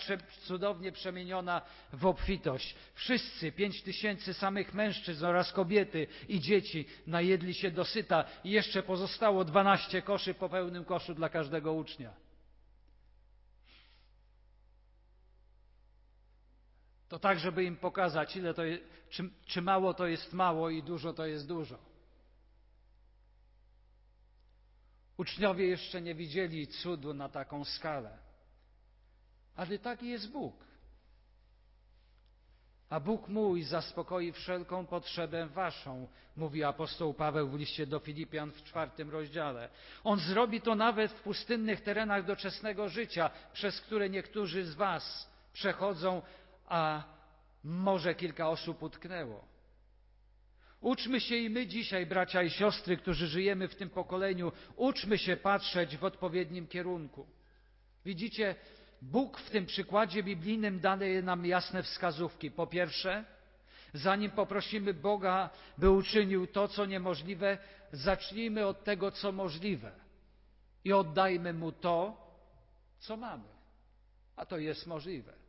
cudownie 0.47 0.91
przemieniona 0.91 1.61
w 1.93 2.05
obfitość. 2.05 2.75
Wszyscy, 2.93 3.51
pięć 3.51 3.81
tysięcy 3.81 4.33
samych 4.33 4.73
mężczyzn 4.73 5.25
oraz 5.25 5.51
kobiety 5.51 6.07
i 6.27 6.39
dzieci 6.39 6.85
najedli 7.07 7.53
się 7.53 7.71
dosyta 7.71 8.25
i 8.43 8.49
jeszcze 8.49 8.83
pozostało 8.83 9.45
dwanaście 9.45 10.01
koszy 10.01 10.33
po 10.33 10.49
pełnym 10.49 10.85
koszu 10.85 11.13
dla 11.13 11.29
każdego 11.29 11.73
ucznia. 11.73 12.13
To 17.09 17.19
tak, 17.19 17.39
żeby 17.39 17.63
im 17.63 17.77
pokazać, 17.77 18.35
ile 18.35 18.53
to 18.53 18.63
jest, 18.63 18.83
czy, 19.09 19.29
czy 19.45 19.61
mało 19.61 19.93
to 19.93 20.07
jest 20.07 20.33
mało 20.33 20.69
i 20.69 20.83
dużo 20.83 21.13
to 21.13 21.25
jest 21.25 21.47
dużo. 21.47 21.94
Uczniowie 25.17 25.67
jeszcze 25.67 26.01
nie 26.01 26.15
widzieli 26.15 26.67
cudu 26.67 27.13
na 27.13 27.30
taką 27.30 27.65
skalę. 27.65 28.17
Ale 29.56 29.80
taki 29.80 30.10
jest 30.10 30.32
Bóg. 30.32 30.65
A 32.89 32.99
Bóg 32.99 33.28
mój 33.28 33.63
zaspokoi 33.63 34.32
wszelką 34.32 34.86
potrzebę 34.86 35.47
waszą, 35.47 36.08
mówi 36.36 36.63
apostoł 36.63 37.13
Paweł 37.13 37.49
w 37.49 37.56
liście 37.56 37.88
do 37.88 37.99
Filipian 37.99 38.51
w 38.51 38.63
czwartym 38.63 39.10
rozdziale. 39.10 39.69
On 40.04 40.19
zrobi 40.19 40.62
to 40.62 40.75
nawet 40.75 41.12
w 41.12 41.21
pustynnych 41.21 41.82
terenach 41.82 42.25
doczesnego 42.25 42.89
życia, 42.89 43.30
przez 43.54 43.82
które 43.82 44.10
niektórzy 44.10 44.65
z 44.65 44.73
was 44.73 45.32
przechodzą, 45.54 46.21
a 46.67 47.04
może 47.63 48.15
kilka 48.15 48.49
osób 48.49 48.84
utknęło. 48.84 49.54
Uczmy 50.85 51.19
się 51.19 51.35
i 51.35 51.49
my 51.49 51.67
dzisiaj, 51.67 52.05
bracia 52.05 52.43
i 52.43 52.49
siostry, 52.49 52.97
którzy 52.97 53.27
żyjemy 53.27 53.67
w 53.67 53.75
tym 53.75 53.89
pokoleniu, 53.89 54.51
uczmy 54.75 55.17
się 55.17 55.37
patrzeć 55.37 55.97
w 55.97 56.03
odpowiednim 56.03 56.67
kierunku. 56.67 57.27
Widzicie, 58.05 58.55
Bóg 59.01 59.39
w 59.39 59.49
tym 59.49 59.65
przykładzie 59.65 60.23
biblijnym 60.23 60.79
daje 60.79 61.21
nam 61.21 61.45
jasne 61.45 61.83
wskazówki. 61.83 62.51
Po 62.51 62.67
pierwsze, 62.67 63.25
zanim 63.93 64.31
poprosimy 64.31 64.93
Boga, 64.93 65.49
by 65.77 65.89
uczynił 65.89 66.47
to, 66.47 66.67
co 66.67 66.85
niemożliwe, 66.85 67.57
zacznijmy 67.91 68.65
od 68.65 68.83
tego, 68.83 69.11
co 69.11 69.31
możliwe 69.31 69.91
i 70.83 70.93
oddajmy 70.93 71.53
Mu 71.53 71.71
to, 71.71 72.17
co 72.99 73.17
mamy. 73.17 73.49
A 74.35 74.45
to 74.45 74.57
jest 74.57 74.87
możliwe. 74.87 75.44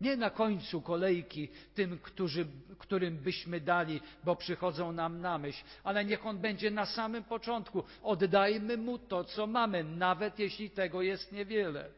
Nie 0.00 0.16
na 0.16 0.30
końcu 0.30 0.82
kolejki 0.82 1.48
tym, 1.74 1.98
którzy, 1.98 2.46
którym 2.78 3.16
byśmy 3.16 3.60
dali, 3.60 4.00
bo 4.24 4.36
przychodzą 4.36 4.92
nam 4.92 5.20
na 5.20 5.38
myśl, 5.38 5.64
ale 5.84 6.04
niech 6.04 6.26
On 6.26 6.38
będzie 6.38 6.70
na 6.70 6.86
samym 6.86 7.24
początku. 7.24 7.84
Oddajmy 8.02 8.76
Mu 8.76 8.98
to, 8.98 9.24
co 9.24 9.46
mamy, 9.46 9.84
nawet 9.84 10.38
jeśli 10.38 10.70
tego 10.70 11.02
jest 11.02 11.32
niewiele. 11.32 11.90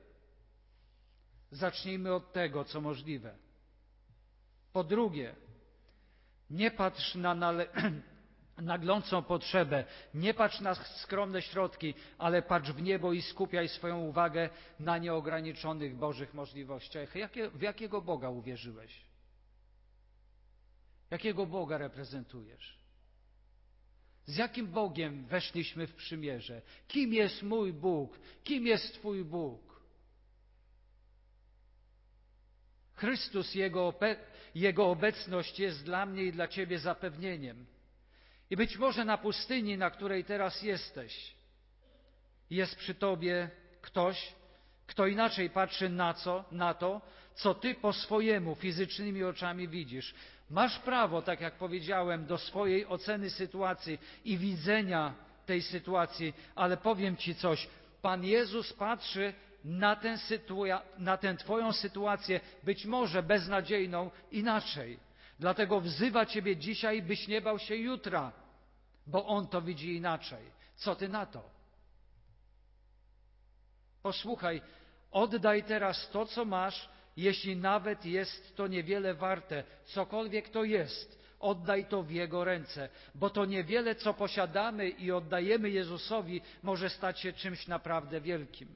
Zacznijmy 1.51 2.15
od 2.15 2.33
tego, 2.33 2.65
co 2.65 2.81
możliwe. 2.81 3.35
Po 4.73 4.85
drugie, 4.85 5.35
nie 6.51 6.71
patrz 6.71 7.15
na, 7.15 7.35
nale 7.35 7.67
naglącą 8.59 9.23
potrzebę. 9.23 9.85
Nie 10.15 10.35
patrz 10.35 10.61
na 10.61 10.75
skromne 10.75 11.43
środki, 11.43 11.95
ale 12.19 12.43
patrz 12.43 12.71
w 12.71 12.83
niebo 12.83 13.12
i 13.12 13.23
skupiaj 13.23 13.69
swoją 13.69 14.01
uwagę 14.01 14.51
na 14.81 14.99
nieograniczonych 14.99 15.97
Bożych 15.97 16.35
możliwościach. 16.35 17.15
Jakie, 17.15 17.51
w 17.51 17.62
jakiego 17.62 18.03
Boga 18.03 18.29
uwierzyłeś? 18.29 19.03
Jakiego 21.11 21.47
Boga 21.47 21.79
reprezentujesz? 21.79 22.83
Z 24.27 24.37
jakim 24.37 24.67
Bogiem 24.67 25.27
weszliśmy 25.27 25.87
w 25.87 25.95
przymierze? 25.95 26.62
Kim 26.88 27.15
jest 27.15 27.43
mój 27.43 27.73
Bóg? 27.73 28.19
Kim 28.45 28.67
jest 28.67 28.95
Twój 28.95 29.25
Bóg? 29.25 29.83
Chrystus, 32.95 33.55
Jego, 33.55 33.95
Jego 34.55 34.91
obecność 34.91 35.59
jest 35.59 35.85
dla 35.85 36.07
mnie 36.07 36.25
i 36.25 36.33
dla 36.33 36.49
Ciebie 36.49 36.79
zapewnieniem. 36.79 37.67
I 38.53 38.57
być 38.57 38.77
może 38.77 39.05
na 39.05 39.19
pustyni, 39.19 39.79
na 39.79 39.91
której 39.91 40.25
teraz 40.25 40.62
jesteś, 40.62 41.35
jest 42.51 42.77
przy 42.77 42.95
Tobie 42.95 43.51
ktoś, 43.81 44.35
kto 44.87 45.07
inaczej 45.07 45.51
patrzy 45.51 45.88
na, 45.88 46.15
co, 46.15 46.45
na 46.51 46.75
to, 46.75 47.01
co 47.35 47.55
Ty 47.55 47.75
po 47.75 47.93
swojemu 47.93 48.55
fizycznymi 48.55 49.25
oczami 49.25 49.69
widzisz. 49.69 50.15
Masz 50.51 50.79
prawo, 50.79 51.23
tak 51.23 51.41
jak 51.41 51.55
powiedziałem, 51.55 52.27
do 52.27 52.38
swojej 52.38 52.87
oceny 52.87 53.31
sytuacji 53.31 53.99
i 54.25 54.38
widzenia 54.38 55.15
tej 55.47 55.62
sytuacji, 55.62 56.35
ale 56.55 56.77
powiem 56.77 57.17
Ci 57.17 57.35
coś. 57.35 57.69
Pan 58.03 58.25
Jezus 58.25 58.73
patrzy 58.73 59.35
na 59.65 60.01
na 60.99 61.17
tę 61.17 61.37
Twoją 61.37 61.73
sytuację, 61.73 62.41
być 62.62 62.87
może 62.87 63.23
beznadziejną, 63.23 64.11
inaczej. 64.33 64.99
Dlatego 65.38 65.81
wzywa 65.81 66.27
Ciebie 66.27 66.57
dzisiaj, 66.57 67.03
byś 67.03 67.29
nie 67.29 67.41
bał 67.41 67.59
się 67.59 67.77
jutra, 67.77 68.42
bo 69.07 69.27
On 69.27 69.49
to 69.49 69.62
widzi 69.62 69.97
inaczej. 69.97 70.45
Co 70.77 70.95
Ty 70.95 71.09
na 71.09 71.27
to? 71.27 71.51
Posłuchaj, 74.03 74.62
oddaj 75.11 75.62
teraz 75.62 76.11
to, 76.11 76.27
co 76.27 76.45
masz, 76.45 76.88
jeśli 77.17 77.57
nawet 77.57 78.05
jest 78.05 78.57
to 78.57 78.67
niewiele 78.67 79.15
warte, 79.15 79.65
cokolwiek 79.85 80.49
to 80.49 80.65
jest, 80.65 81.23
oddaj 81.41 81.87
to 81.87 82.03
w 82.03 82.11
Jego 82.11 82.45
ręce, 82.45 82.88
bo 83.15 83.31
to 83.31 83.45
niewiele, 83.45 83.95
co 83.95 84.15
posiadamy 84.15 84.88
i 84.88 85.12
oddajemy 85.12 85.71
Jezusowi, 85.71 86.41
może 86.62 86.91
stać 86.91 87.21
się 87.21 87.33
czymś 87.33 87.67
naprawdę 87.67 88.21
wielkim. 88.21 88.75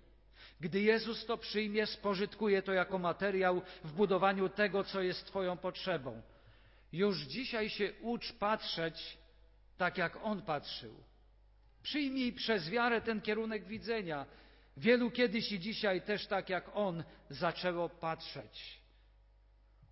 Gdy 0.61 0.81
Jezus 0.81 1.27
to 1.27 1.39
przyjmie, 1.39 1.87
spożytkuje 1.87 2.63
to 2.63 2.73
jako 2.73 2.99
materiał 2.99 3.63
w 3.85 3.93
budowaniu 3.93 4.49
tego, 4.49 4.85
co 4.85 5.03
jest 5.03 5.27
Twoją 5.27 5.57
potrzebą. 5.57 6.23
Już 6.93 7.21
dzisiaj 7.21 7.71
się 7.71 7.93
ucz 8.01 8.33
patrzeć 8.33 9.19
tak, 9.79 9.99
jak 9.99 10.19
On 10.23 10.43
patrzył. 10.43 10.95
Przyjmij 11.83 12.33
przez 12.33 12.71
wiarę 12.71 13.01
ten 13.01 13.21
kierunek 13.21 13.65
widzenia. 13.65 14.27
Wielu 14.77 15.11
kiedyś 15.11 15.53
i 15.53 15.61
dzisiaj 15.61 16.03
też 16.03 16.27
tak 16.27 16.49
jak 16.49 16.71
On 16.75 17.05
zaczęło 17.31 17.89
patrzeć. 17.89 18.81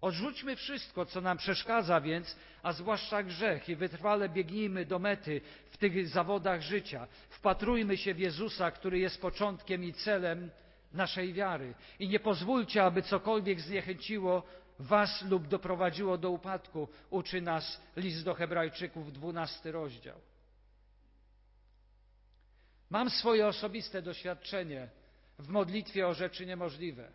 Odrzućmy 0.00 0.56
wszystko, 0.56 1.06
co 1.06 1.20
nam 1.20 1.38
przeszkadza 1.38 2.00
więc, 2.00 2.36
a 2.62 2.72
zwłaszcza 2.72 3.22
grzech 3.22 3.68
i 3.68 3.76
wytrwale 3.76 4.28
biegnijmy 4.28 4.86
do 4.86 4.98
mety 4.98 5.40
w 5.70 5.76
tych 5.76 6.08
zawodach 6.08 6.62
życia. 6.62 7.06
Wpatrujmy 7.30 7.96
się 7.96 8.14
w 8.14 8.18
Jezusa, 8.18 8.70
który 8.70 8.98
jest 8.98 9.20
początkiem 9.20 9.84
i 9.84 9.92
celem 9.92 10.50
naszej 10.92 11.32
wiary. 11.32 11.74
I 11.98 12.08
nie 12.08 12.20
pozwólcie, 12.20 12.84
aby 12.84 13.02
cokolwiek 13.02 13.60
zniechęciło 13.60 14.42
was 14.78 15.22
lub 15.22 15.48
doprowadziło 15.48 16.18
do 16.18 16.30
upadku, 16.30 16.88
uczy 17.10 17.40
nas 17.40 17.80
list 17.96 18.24
do 18.24 18.34
Hebrajczyków, 18.34 19.12
dwunasty 19.12 19.72
rozdział. 19.72 20.20
Mam 22.90 23.10
swoje 23.10 23.46
osobiste 23.46 24.02
doświadczenie 24.02 24.88
w 25.38 25.48
modlitwie 25.48 26.08
o 26.08 26.14
rzeczy 26.14 26.46
niemożliwe. 26.46 27.12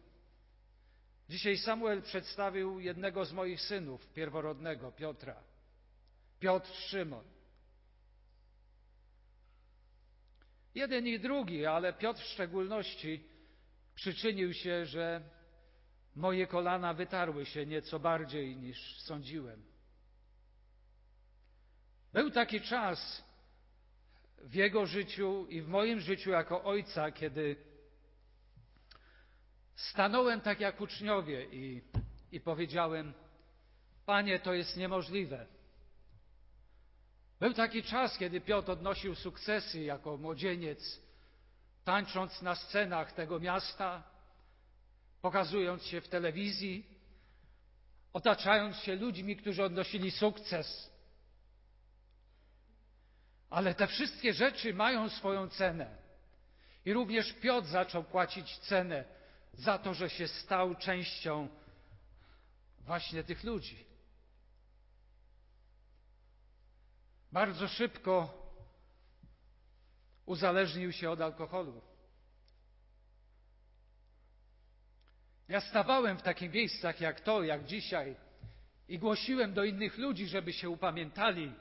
Dzisiaj 1.29 1.57
Samuel 1.57 2.01
przedstawił 2.01 2.79
jednego 2.79 3.25
z 3.25 3.33
moich 3.33 3.61
synów, 3.61 4.07
pierworodnego, 4.07 4.91
Piotra. 4.91 5.35
Piotr 6.39 6.73
Szymon. 6.73 7.23
Jeden 10.75 11.07
i 11.07 11.19
drugi, 11.19 11.65
ale 11.65 11.93
Piotr 11.93 12.21
w 12.21 12.27
szczególności 12.27 13.23
przyczynił 13.95 14.53
się, 14.53 14.85
że 14.85 15.21
moje 16.15 16.47
kolana 16.47 16.93
wytarły 16.93 17.45
się 17.45 17.65
nieco 17.65 17.99
bardziej 17.99 18.57
niż 18.57 19.01
sądziłem. 19.01 19.63
Był 22.13 22.31
taki 22.31 22.61
czas 22.61 23.23
w 24.37 24.53
jego 24.53 24.85
życiu 24.85 25.47
i 25.49 25.61
w 25.61 25.67
moim 25.67 25.99
życiu 25.99 26.29
jako 26.29 26.63
ojca, 26.63 27.11
kiedy 27.11 27.55
stanąłem 29.75 30.41
tak 30.41 30.59
jak 30.59 30.81
uczniowie 30.81 31.45
i, 31.45 31.81
i 32.31 32.41
powiedziałem: 32.41 33.13
Panie, 34.05 34.39
to 34.39 34.53
jest 34.53 34.77
niemożliwe. 34.77 35.45
Był 37.39 37.53
taki 37.53 37.83
czas, 37.83 38.17
kiedy 38.17 38.41
Piotr 38.41 38.71
odnosił 38.71 39.15
sukcesy 39.15 39.79
jako 39.79 40.17
młodzieniec, 40.17 41.01
tańcząc 41.83 42.41
na 42.41 42.55
scenach 42.55 43.11
tego 43.11 43.39
miasta, 43.39 44.03
pokazując 45.21 45.83
się 45.83 46.01
w 46.01 46.07
telewizji, 46.07 46.85
otaczając 48.13 48.77
się 48.77 48.95
ludźmi, 48.95 49.35
którzy 49.35 49.63
odnosili 49.63 50.11
sukces. 50.11 50.89
Ale 53.49 53.75
te 53.75 53.87
wszystkie 53.87 54.33
rzeczy 54.33 54.73
mają 54.73 55.09
swoją 55.09 55.49
cenę. 55.49 55.97
I 56.85 56.93
również 56.93 57.33
Piotr 57.33 57.67
zaczął 57.67 58.03
płacić 58.03 58.57
cenę 58.57 59.05
za 59.53 59.77
to, 59.77 59.93
że 59.93 60.09
się 60.09 60.27
stał 60.27 60.75
częścią 60.75 61.49
właśnie 62.79 63.23
tych 63.23 63.43
ludzi. 63.43 63.85
Bardzo 67.31 67.67
szybko 67.67 68.33
uzależnił 70.25 70.91
się 70.91 71.09
od 71.09 71.21
alkoholu. 71.21 71.88
Ja 75.49 75.61
stawałem 75.61 76.17
w 76.17 76.21
takich 76.21 76.53
miejscach 76.53 77.01
jak 77.01 77.21
to, 77.21 77.43
jak 77.43 77.65
dzisiaj 77.65 78.15
i 78.87 78.99
głosiłem 78.99 79.53
do 79.53 79.63
innych 79.63 79.97
ludzi, 79.97 80.27
żeby 80.27 80.53
się 80.53 80.69
upamiętali, 80.69 81.53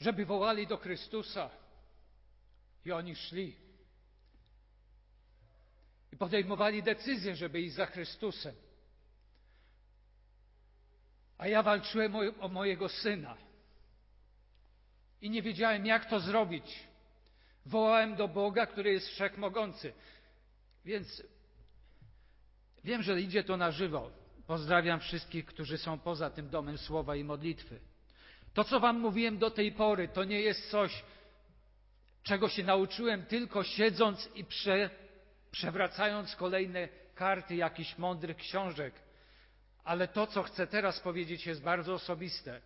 żeby 0.00 0.26
wołali 0.26 0.66
do 0.66 0.76
Chrystusa. 0.76 1.50
I 2.84 2.92
oni 2.92 3.16
szli. 3.16 3.56
I 6.12 6.16
podejmowali 6.16 6.82
decyzję, 6.82 7.36
żeby 7.36 7.60
iść 7.60 7.74
za 7.74 7.86
Chrystusem. 7.86 8.54
A 11.38 11.48
ja 11.48 11.62
walczyłem 11.62 12.14
o, 12.40 12.48
mojego 12.48 12.88
syna. 12.88 13.36
I 15.20 15.30
nie 15.30 15.42
wiedziałem, 15.42 15.86
jak 15.86 16.10
to 16.10 16.20
zrobić. 16.20 16.88
Wołałem 17.66 18.16
do 18.16 18.28
Boga, 18.28 18.66
który 18.66 18.92
jest 18.92 19.08
wszechmogący. 19.08 19.92
Więc 20.84 21.22
Wiem, 22.84 23.02
że 23.02 23.20
idzie 23.20 23.44
to 23.44 23.56
na 23.56 23.70
żywo. 23.70 24.10
Pozdrawiam 24.46 25.00
wszystkich, 25.00 25.46
którzy 25.46 25.78
są 25.78 25.98
poza 25.98 26.30
tym 26.30 26.48
domem 26.50 26.78
słowa 26.78 27.16
i 27.16 27.24
modlitwy. 27.24 27.80
To, 28.54 28.64
co 28.64 28.80
Wam 28.80 29.00
mówiłem 29.00 29.38
do 29.38 29.50
tej 29.50 29.72
pory, 29.72 30.08
to 30.08 30.24
nie 30.24 30.40
jest 30.40 30.70
coś, 30.70 31.04
czego 32.22 32.48
się 32.48 32.64
nauczyłem 32.64 33.26
tylko 33.26 33.64
siedząc 33.64 34.28
i 34.34 34.44
prze, 34.44 34.90
przewracając 35.50 36.36
kolejne 36.36 36.88
karty 37.14 37.54
jakichś 37.56 37.98
mądrych 37.98 38.36
książek. 38.36 38.94
Ale 39.84 40.08
to, 40.08 40.26
co 40.26 40.42
chcę 40.42 40.66
teraz 40.66 41.00
powiedzieć, 41.00 41.46
jest 41.46 41.62
bardzo 41.62 41.94
osobiste. 41.94 42.60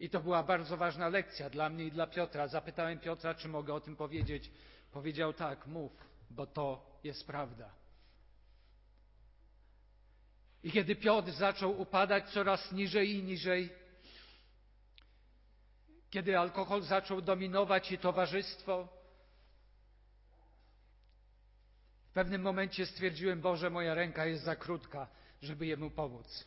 I 0.00 0.10
to 0.10 0.20
była 0.20 0.42
bardzo 0.42 0.76
ważna 0.76 1.08
lekcja 1.08 1.50
dla 1.50 1.68
mnie 1.68 1.84
i 1.84 1.90
dla 1.90 2.06
Piotra. 2.06 2.48
Zapytałem 2.48 2.98
Piotra, 2.98 3.34
czy 3.34 3.48
mogę 3.48 3.74
o 3.74 3.80
tym 3.80 3.96
powiedzieć. 3.96 4.50
Powiedział 4.92 5.32
tak, 5.32 5.66
mów, 5.66 5.92
bo 6.30 6.46
to 6.46 6.98
jest 7.04 7.26
prawda. 7.26 7.85
I 10.66 10.72
kiedy 10.72 10.96
Piotr 10.96 11.30
zaczął 11.30 11.80
upadać 11.80 12.30
coraz 12.30 12.72
niżej 12.72 13.10
i 13.10 13.22
niżej, 13.22 13.70
kiedy 16.10 16.38
alkohol 16.38 16.82
zaczął 16.82 17.20
dominować 17.22 17.92
i 17.92 17.98
towarzystwo, 17.98 18.88
w 22.10 22.12
pewnym 22.12 22.42
momencie 22.42 22.86
stwierdziłem, 22.86 23.40
Boże, 23.40 23.70
moja 23.70 23.94
ręka 23.94 24.26
jest 24.26 24.44
za 24.44 24.56
krótka, 24.56 25.08
żeby 25.42 25.66
jemu 25.66 25.90
pomóc. 25.90 26.46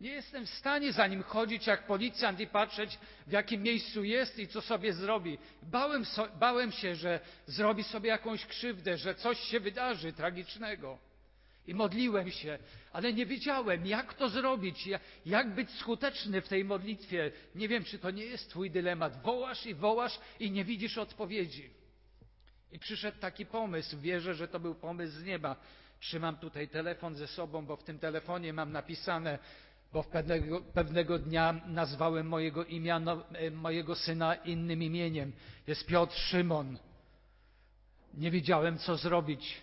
Nie 0.00 0.10
jestem 0.10 0.46
w 0.46 0.50
stanie 0.50 0.92
za 0.92 1.06
nim 1.06 1.22
chodzić 1.22 1.66
jak 1.66 1.86
policjant 1.86 2.40
i 2.40 2.46
patrzeć, 2.46 2.98
w 3.26 3.32
jakim 3.32 3.62
miejscu 3.62 4.04
jest 4.04 4.38
i 4.38 4.48
co 4.48 4.60
sobie 4.60 4.92
zrobi. 4.92 5.38
Bałem, 5.62 6.04
so, 6.04 6.28
bałem 6.28 6.72
się, 6.72 6.94
że 6.94 7.20
zrobi 7.46 7.84
sobie 7.84 8.08
jakąś 8.08 8.46
krzywdę, 8.46 8.96
że 8.96 9.14
coś 9.14 9.40
się 9.40 9.60
wydarzy 9.60 10.12
tragicznego. 10.12 11.11
I 11.66 11.74
modliłem 11.74 12.30
się, 12.30 12.58
ale 12.92 13.12
nie 13.12 13.26
wiedziałem, 13.26 13.86
jak 13.86 14.14
to 14.14 14.28
zrobić, 14.28 14.88
jak 15.26 15.54
być 15.54 15.70
skuteczny 15.70 16.40
w 16.40 16.48
tej 16.48 16.64
modlitwie. 16.64 17.32
Nie 17.54 17.68
wiem, 17.68 17.84
czy 17.84 17.98
to 17.98 18.10
nie 18.10 18.24
jest 18.24 18.50
Twój 18.50 18.70
dylemat. 18.70 19.22
Wołasz 19.22 19.66
i 19.66 19.74
wołasz 19.74 20.18
i 20.40 20.50
nie 20.50 20.64
widzisz 20.64 20.98
odpowiedzi. 20.98 21.70
I 22.72 22.78
przyszedł 22.78 23.18
taki 23.18 23.46
pomysł, 23.46 24.00
wierzę, 24.00 24.34
że 24.34 24.48
to 24.48 24.60
był 24.60 24.74
pomysł 24.74 25.12
z 25.12 25.24
nieba. 25.24 25.56
Trzymam 26.00 26.36
tutaj 26.36 26.68
telefon 26.68 27.14
ze 27.14 27.26
sobą, 27.26 27.66
bo 27.66 27.76
w 27.76 27.84
tym 27.84 27.98
telefonie 27.98 28.52
mam 28.52 28.72
napisane, 28.72 29.38
bo 29.92 30.04
pewnego, 30.04 30.60
pewnego 30.60 31.18
dnia 31.18 31.60
nazwałem 31.66 32.26
mojego, 32.26 32.64
e, 33.32 33.50
mojego 33.50 33.94
syna 33.94 34.34
innym 34.34 34.82
imieniem. 34.82 35.32
Jest 35.66 35.86
Piotr 35.86 36.16
Szymon. 36.16 36.78
Nie 38.14 38.30
wiedziałem, 38.30 38.78
co 38.78 38.96
zrobić. 38.96 39.60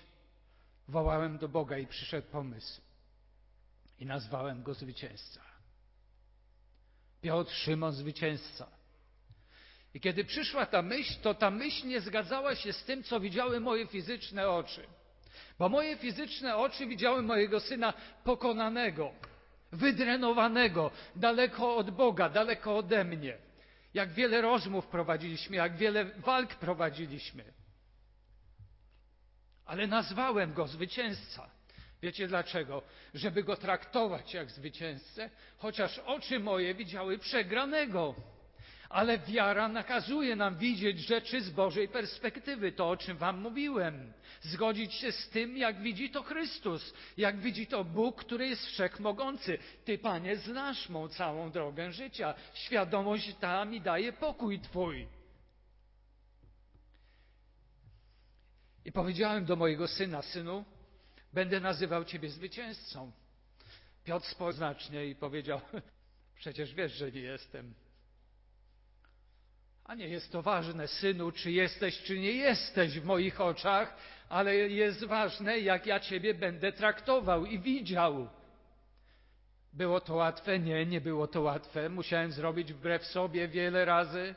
Wołałem 0.89 1.38
do 1.38 1.49
Boga 1.49 1.78
i 1.78 1.88
przyszedł 1.88 2.28
pomysł. 2.28 2.82
I 3.99 4.06
nazwałem 4.06 4.63
go 4.63 4.73
zwycięzca. 4.73 5.41
Piotr 7.21 7.52
Szymon 7.52 7.93
zwycięzca. 7.93 8.67
I 9.93 9.99
kiedy 9.99 10.25
przyszła 10.25 10.65
ta 10.65 10.82
myśl, 10.82 11.13
to 11.21 11.34
ta 11.34 11.52
myśl 11.52 11.88
nie 11.88 12.02
zgadzała 12.02 12.56
się 12.56 12.73
z 12.73 12.84
tym, 12.84 13.04
co 13.04 13.19
widziały 13.19 13.60
moje 13.60 13.88
fizyczne 13.88 14.49
oczy. 14.49 14.88
Bo 15.60 15.69
moje 15.69 15.97
fizyczne 15.97 16.56
oczy 16.56 16.88
widziały 16.88 17.21
mojego 17.21 17.60
syna 17.60 17.93
pokonanego, 18.23 19.12
wydrenowanego, 19.71 20.91
daleko 21.15 21.75
od 21.75 21.91
Boga, 21.91 22.30
daleko 22.30 22.78
ode 22.78 23.04
mnie. 23.04 23.38
Jak 23.93 24.13
wiele 24.13 24.41
rozmów 24.41 24.88
prowadziliśmy, 24.88 25.56
jak 25.56 25.78
wiele 25.78 26.06
walk 26.06 26.56
prowadziliśmy. 26.56 27.59
Ale 29.69 29.88
nazwałem 29.88 30.53
go 30.53 30.67
zwycięzca. 30.67 31.49
Wiecie 32.01 32.27
dlaczego? 32.27 32.82
Żeby 33.13 33.43
go 33.43 33.55
traktować 33.55 34.34
jak 34.34 34.51
zwycięzcę, 34.51 35.29
chociaż 35.58 35.99
oczy 35.99 36.39
moje 36.39 36.75
widziały 36.75 37.17
przegranego. 37.17 38.15
Ale 38.89 39.19
wiara 39.19 39.67
nakazuje 39.67 40.36
nam 40.36 40.58
widzieć 40.58 40.99
rzeczy 40.99 41.41
z 41.41 41.49
Bożej 41.49 41.88
perspektywy, 41.88 42.71
to 42.71 42.89
o 42.89 42.97
czym 42.97 43.17
Wam 43.17 43.41
mówiłem. 43.41 44.13
Zgodzić 44.41 44.93
się 44.93 45.12
z 45.12 45.29
tym, 45.29 45.58
jak 45.58 45.82
widzi 45.82 46.10
to 46.10 46.23
Chrystus, 46.23 46.93
jak 47.17 47.39
widzi 47.39 47.67
to 47.67 47.84
Bóg, 47.84 48.23
który 48.23 48.47
jest 48.47 48.65
wszechmogący. 48.65 49.58
Ty, 49.86 49.97
Panie, 49.97 50.38
znasz 50.38 50.89
mą 50.89 51.08
całą 51.08 51.51
drogę 51.51 51.91
życia. 51.91 52.34
Świadomość 52.53 53.36
ta 53.39 53.65
mi 53.65 53.82
daje 53.82 54.13
pokój 54.13 54.60
Twój. 54.60 55.18
I 58.89 58.91
powiedziałem 58.91 59.45
do 59.45 59.56
mojego 59.56 59.88
syna, 59.88 60.21
synu, 60.21 60.65
będę 61.34 61.60
nazywał 61.60 62.06
Ciebie 62.06 62.30
zwycięzcą. 62.30 63.12
Piotr 64.04 64.28
spojrzał 64.28 64.58
znacznie 64.58 65.06
i 65.06 65.15
powiedział, 65.15 65.62
przecież 66.39 66.73
wiesz, 66.73 66.93
że 66.93 67.12
nie 67.12 67.21
jestem. 67.21 67.73
A 69.84 69.95
nie 69.95 70.08
jest 70.08 70.32
to 70.32 70.41
ważne, 70.41 70.88
synu, 70.88 71.32
czy 71.32 71.52
jesteś, 71.52 72.02
czy 72.02 72.19
nie 72.19 72.32
jesteś 72.32 72.99
w 72.99 73.06
moich 73.06 73.41
oczach, 73.41 73.95
ale 74.30 74.56
jest 74.56 75.06
ważne, 75.06 75.60
jak 75.60 75.86
ja 75.86 75.99
Ciebie 75.99 76.34
będę 76.34 76.71
traktował 76.71 77.45
i 77.45 77.60
widział. 77.60 78.30
Było 79.73 80.02
to 80.02 80.15
łatwe? 80.15 80.60
Nie, 80.60 80.86
nie 80.86 81.02
było 81.02 81.28
to 81.28 81.41
łatwe. 81.41 81.89
Musiałem 81.89 82.32
zrobić 82.32 82.73
wbrew 82.73 83.06
sobie 83.06 83.47
wiele 83.47 83.86
razy. 83.86 84.36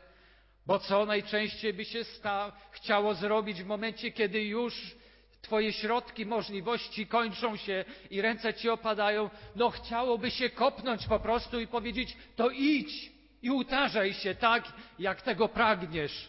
Bo 0.66 0.79
co 0.79 1.07
najczęściej 1.07 1.75
by 1.75 1.85
się 1.85 2.05
sta, 2.05 2.53
chciało 2.70 3.14
zrobić 3.14 3.62
w 3.62 3.66
momencie, 3.66 4.11
kiedy 4.11 4.44
już 4.44 4.94
Twoje 5.42 5.72
środki, 5.72 6.27
możliwości 6.27 7.07
kończą 7.07 7.57
się 7.57 7.85
i 8.11 8.22
ręce 8.22 8.55
Ci 8.55 8.68
opadają? 8.68 9.31
No 9.57 9.70
chciałoby 9.70 10.31
się 10.31 10.51
kopnąć 10.51 11.07
po 11.07 11.20
prostu 11.20 11.61
i 11.61 11.66
powiedzieć, 11.66 12.16
to 12.37 12.51
idź 12.51 13.12
i 13.42 13.51
utarzaj 13.51 14.14
się 14.14 14.35
tak, 14.35 14.64
jak 14.98 15.22
tego 15.22 15.48
pragniesz. 15.48 16.29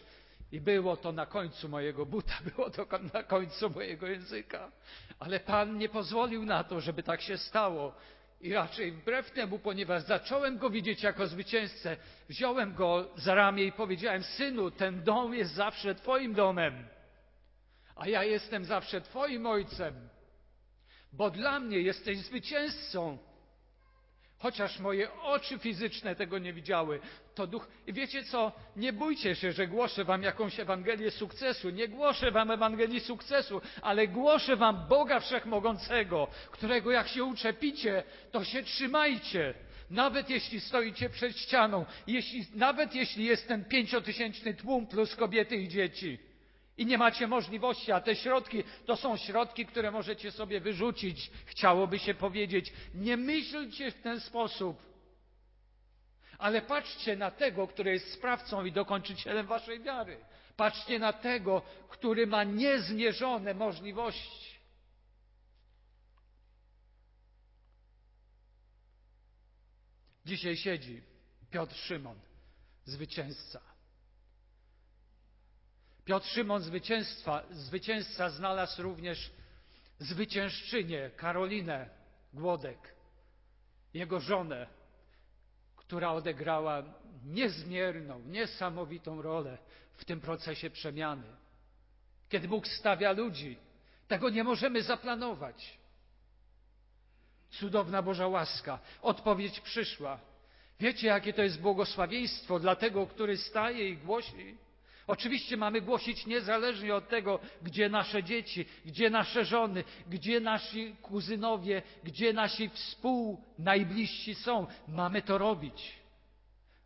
I 0.52 0.60
było 0.60 0.96
to 0.96 1.12
na 1.12 1.26
końcu 1.26 1.68
mojego 1.68 2.06
buta, 2.06 2.34
było 2.56 2.70
to 2.70 2.86
na 3.14 3.22
końcu 3.22 3.70
mojego 3.70 4.06
języka. 4.06 4.72
Ale 5.18 5.40
Pan 5.40 5.78
nie 5.78 5.88
pozwolił 5.88 6.44
na 6.44 6.64
to, 6.64 6.80
żeby 6.80 7.02
tak 7.02 7.22
się 7.22 7.38
stało. 7.38 7.94
I 8.44 8.52
raczej 8.52 8.92
wbrew 8.92 9.30
temu, 9.30 9.58
ponieważ 9.58 10.02
zacząłem 10.02 10.58
go 10.58 10.70
widzieć 10.70 11.02
jako 11.02 11.26
zwycięzcę, 11.26 11.96
wziąłem 12.28 12.74
go 12.74 13.08
za 13.16 13.34
ramię 13.34 13.64
i 13.64 13.72
powiedziałem: 13.72 14.22
Synu, 14.22 14.70
ten 14.70 15.02
dom 15.02 15.34
jest 15.34 15.54
zawsze 15.54 15.94
Twoim 15.94 16.34
domem, 16.34 16.86
a 17.96 18.08
ja 18.08 18.24
jestem 18.24 18.64
zawsze 18.64 19.00
Twoim 19.00 19.46
ojcem, 19.46 20.08
bo 21.12 21.30
dla 21.30 21.60
mnie 21.60 21.80
jesteś 21.80 22.18
zwycięzcą. 22.18 23.18
Chociaż 24.44 24.78
moje 24.78 25.12
oczy 25.12 25.58
fizyczne 25.58 26.16
tego 26.16 26.38
nie 26.38 26.52
widziały, 26.52 27.00
to 27.34 27.46
duch. 27.46 27.68
I 27.86 27.92
wiecie 27.92 28.24
co? 28.24 28.52
Nie 28.76 28.92
bójcie 28.92 29.34
się, 29.34 29.52
że 29.52 29.66
głoszę 29.66 30.04
wam 30.04 30.22
jakąś 30.22 30.60
Ewangelię 30.60 31.10
sukcesu. 31.10 31.70
Nie 31.70 31.88
głoszę 31.88 32.30
wam 32.30 32.50
Ewangelii 32.50 33.00
sukcesu, 33.00 33.60
ale 33.82 34.08
głoszę 34.08 34.56
wam 34.56 34.88
Boga 34.88 35.20
Wszechmogącego, 35.20 36.28
którego 36.50 36.90
jak 36.90 37.08
się 37.08 37.24
uczepicie, 37.24 38.02
to 38.32 38.44
się 38.44 38.62
trzymajcie. 38.62 39.54
Nawet 39.90 40.30
jeśli 40.30 40.60
stoicie 40.60 41.10
przed 41.10 41.36
ścianą, 41.38 41.86
jeśli, 42.06 42.46
nawet 42.54 42.94
jeśli 42.94 43.24
jest 43.24 43.48
ten 43.48 43.64
pięciotysięczny 43.64 44.54
tłum 44.54 44.86
plus 44.86 45.16
kobiety 45.16 45.56
i 45.56 45.68
dzieci 45.68 46.18
i 46.76 46.86
nie 46.86 46.98
macie 46.98 47.26
możliwości, 47.26 47.92
a 47.92 48.00
te 48.00 48.16
środki 48.16 48.64
to 48.86 48.96
są 48.96 49.16
środki, 49.16 49.66
które 49.66 49.90
możecie 49.90 50.30
sobie 50.30 50.60
wyrzucić. 50.60 51.30
Chciałoby 51.46 51.98
się 51.98 52.14
powiedzieć, 52.14 52.72
nie 52.94 53.16
myślcie 53.16 53.90
w 53.90 54.02
ten 54.02 54.20
sposób. 54.20 54.82
Ale 56.38 56.62
patrzcie 56.62 57.16
na 57.16 57.30
tego, 57.30 57.66
który 57.66 57.92
jest 57.92 58.12
sprawcą 58.12 58.64
i 58.64 58.72
dokończycielem 58.72 59.46
waszej 59.46 59.80
wiary. 59.80 60.24
Patrzcie 60.56 60.98
na 60.98 61.12
tego, 61.12 61.62
który 61.88 62.26
ma 62.26 62.44
niezmierzone 62.44 63.54
możliwości. 63.54 64.54
Dzisiaj 70.26 70.56
siedzi 70.56 71.02
Piotr 71.50 71.74
Szymon, 71.76 72.20
zwycięzca. 72.84 73.73
Piotr 76.04 76.26
Szymon 76.26 76.62
zwycięstwa, 76.62 77.42
zwycięzca 77.50 78.30
znalazł 78.30 78.82
również 78.82 79.30
zwyciężczynię 79.98 81.10
Karolinę 81.16 81.90
Głodek, 82.34 82.94
jego 83.94 84.20
żonę, 84.20 84.66
która 85.76 86.12
odegrała 86.12 86.82
niezmierną, 87.24 88.20
niesamowitą 88.20 89.22
rolę 89.22 89.58
w 89.96 90.04
tym 90.04 90.20
procesie 90.20 90.70
przemiany. 90.70 91.26
Kiedy 92.28 92.48
Bóg 92.48 92.68
stawia 92.68 93.12
ludzi, 93.12 93.56
tego 94.08 94.30
nie 94.30 94.44
możemy 94.44 94.82
zaplanować. 94.82 95.78
Cudowna 97.50 98.02
Boża 98.02 98.26
łaska, 98.26 98.78
odpowiedź 99.02 99.60
przyszła. 99.60 100.20
Wiecie, 100.80 101.06
jakie 101.06 101.32
to 101.32 101.42
jest 101.42 101.60
błogosławieństwo 101.60 102.58
dla 102.58 102.76
tego, 102.76 103.06
który 103.06 103.36
staje 103.36 103.88
i 103.88 103.96
głosi? 103.96 104.56
Oczywiście 105.06 105.56
mamy 105.56 105.80
głosić 105.80 106.26
niezależnie 106.26 106.94
od 106.94 107.08
tego, 107.08 107.40
gdzie 107.62 107.88
nasze 107.88 108.22
dzieci, 108.22 108.66
gdzie 108.86 109.10
nasze 109.10 109.44
żony, 109.44 109.84
gdzie 110.08 110.40
nasi 110.40 110.96
kuzynowie, 111.02 111.82
gdzie 112.04 112.32
nasi 112.32 112.68
współnajbliżsi 112.68 114.34
są. 114.34 114.66
Mamy 114.88 115.22
to 115.22 115.38
robić. 115.38 115.92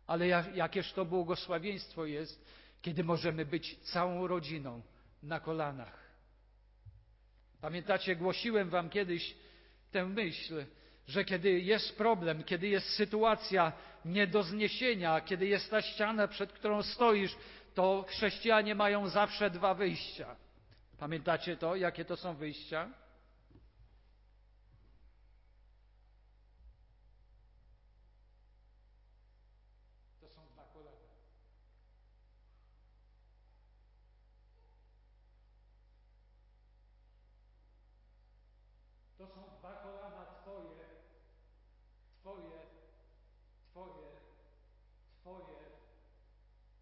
Ale 0.07 0.27
jakież 0.55 0.93
to 0.93 1.05
błogosławieństwo 1.05 2.05
jest, 2.05 2.45
kiedy 2.81 3.03
możemy 3.03 3.45
być 3.45 3.79
całą 3.79 4.27
rodziną 4.27 4.81
na 5.23 5.39
kolanach. 5.39 6.09
Pamiętacie, 7.61 8.15
głosiłem 8.15 8.69
Wam 8.69 8.89
kiedyś 8.89 9.35
tę 9.91 10.05
myśl, 10.05 10.65
że 11.07 11.25
kiedy 11.25 11.59
jest 11.59 11.97
problem, 11.97 12.43
kiedy 12.43 12.67
jest 12.67 12.89
sytuacja 12.89 13.73
nie 14.05 14.27
do 14.27 14.43
zniesienia, 14.43 15.21
kiedy 15.21 15.47
jest 15.47 15.69
ta 15.69 15.81
ściana, 15.81 16.27
przed 16.27 16.53
którą 16.53 16.83
stoisz, 16.83 17.35
to 17.73 18.05
chrześcijanie 18.07 18.75
mają 18.75 19.09
zawsze 19.09 19.49
dwa 19.49 19.73
wyjścia. 19.73 20.35
Pamiętacie 20.97 21.57
to? 21.57 21.75
Jakie 21.75 22.05
to 22.05 22.17
są 22.17 22.35
wyjścia? 22.35 22.89
To 30.21 30.27
są 30.29 30.41
dwa 30.53 30.63
kolana. 30.73 30.97
To 39.17 39.27
są 39.27 39.57
dwa 39.59 39.73
kolana 39.73 40.25
Twoje, 40.25 40.85
Twoje, 42.21 42.59
Twoje, 43.71 44.07
Twoje 45.21 45.59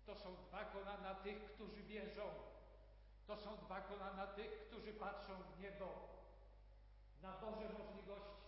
to 0.07 0.16
są 0.16 0.36
dwa 0.36 0.66
kolana 0.66 1.16
tych, 1.16 1.43
którzy 1.43 1.84
wierzą. 1.84 2.30
To 3.28 3.37
są 3.48 3.66
dwa 3.66 3.82
kolana 3.82 4.28
tych, 4.28 4.52
którzy 4.68 4.93
patrzą 4.93 5.34
w 5.58 5.62
niebo. 5.62 6.08
na 7.22 7.32
Boże 7.32 7.70
możliwości. 7.80 8.48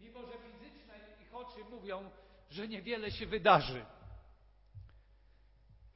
Mimo, 0.00 0.26
że 0.26 0.32
fizyczne 0.32 0.94
ich 1.22 1.34
oczy 1.34 1.64
mówią, 1.70 2.10
że 2.50 2.68
niewiele 2.68 3.10
się 3.10 3.26
wydarzy. 3.26 3.84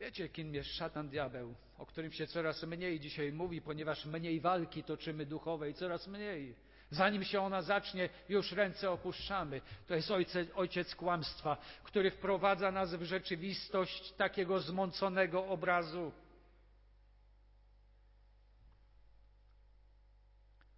Wiecie, 0.00 0.28
kim 0.28 0.54
jest 0.54 0.70
szatan 0.70 1.08
diabeł, 1.08 1.54
o 1.78 1.86
którym 1.86 2.12
się 2.12 2.26
coraz 2.26 2.62
mniej 2.62 3.00
dzisiaj 3.00 3.32
mówi, 3.32 3.62
ponieważ 3.62 4.04
mniej 4.04 4.40
walki 4.40 4.84
toczymy 4.84 5.26
duchowej, 5.26 5.74
coraz 5.74 6.06
mniej. 6.06 6.54
Zanim 6.90 7.24
się 7.24 7.40
ona 7.40 7.62
zacznie, 7.62 8.08
już 8.28 8.52
ręce 8.52 8.90
opuszczamy. 8.90 9.60
To 9.86 9.94
jest 9.94 10.10
ojciec, 10.10 10.48
ojciec 10.54 10.94
kłamstwa, 10.94 11.56
który 11.82 12.10
wprowadza 12.10 12.70
nas 12.70 12.94
w 12.94 13.02
rzeczywistość 13.02 14.12
takiego 14.12 14.60
zmąconego 14.60 15.46
obrazu. 15.46 16.12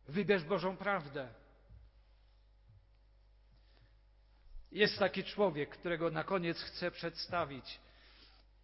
Wybierz 0.09 0.45
Bożą 0.45 0.77
prawdę. 0.77 1.29
Jest 4.73 4.99
taki 4.99 5.25
człowiek, 5.25 5.71
którego 5.71 6.11
na 6.11 6.25
koniec 6.25 6.63
chcę 6.63 6.91
przedstawić. 6.91 7.81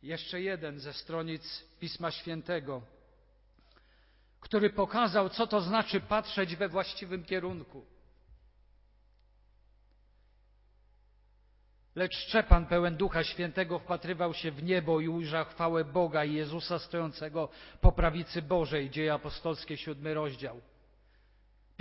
Jeszcze 0.02 0.40
jeden 0.40 0.80
ze 0.80 0.92
stronic 0.92 1.64
Pisma 1.80 2.10
Świętego 2.10 2.82
który 4.42 4.70
pokazał, 4.70 5.28
co 5.28 5.46
to 5.46 5.60
znaczy 5.60 6.00
patrzeć 6.00 6.56
we 6.56 6.68
właściwym 6.68 7.24
kierunku. 7.24 7.86
Lecz 11.94 12.16
Szczepan, 12.16 12.66
pełen 12.66 12.96
Ducha 12.96 13.24
Świętego, 13.24 13.78
wpatrywał 13.78 14.34
się 14.34 14.50
w 14.50 14.62
niebo 14.62 15.00
i 15.00 15.08
ujrzał 15.08 15.44
chwałę 15.44 15.84
Boga 15.84 16.24
i 16.24 16.34
Jezusa 16.34 16.78
stojącego 16.78 17.48
po 17.80 17.92
prawicy 17.92 18.42
Bożej. 18.42 18.90
Dzieje 18.90 19.14
apostolskie, 19.14 19.76
siódmy 19.76 20.14
rozdział. 20.14 20.60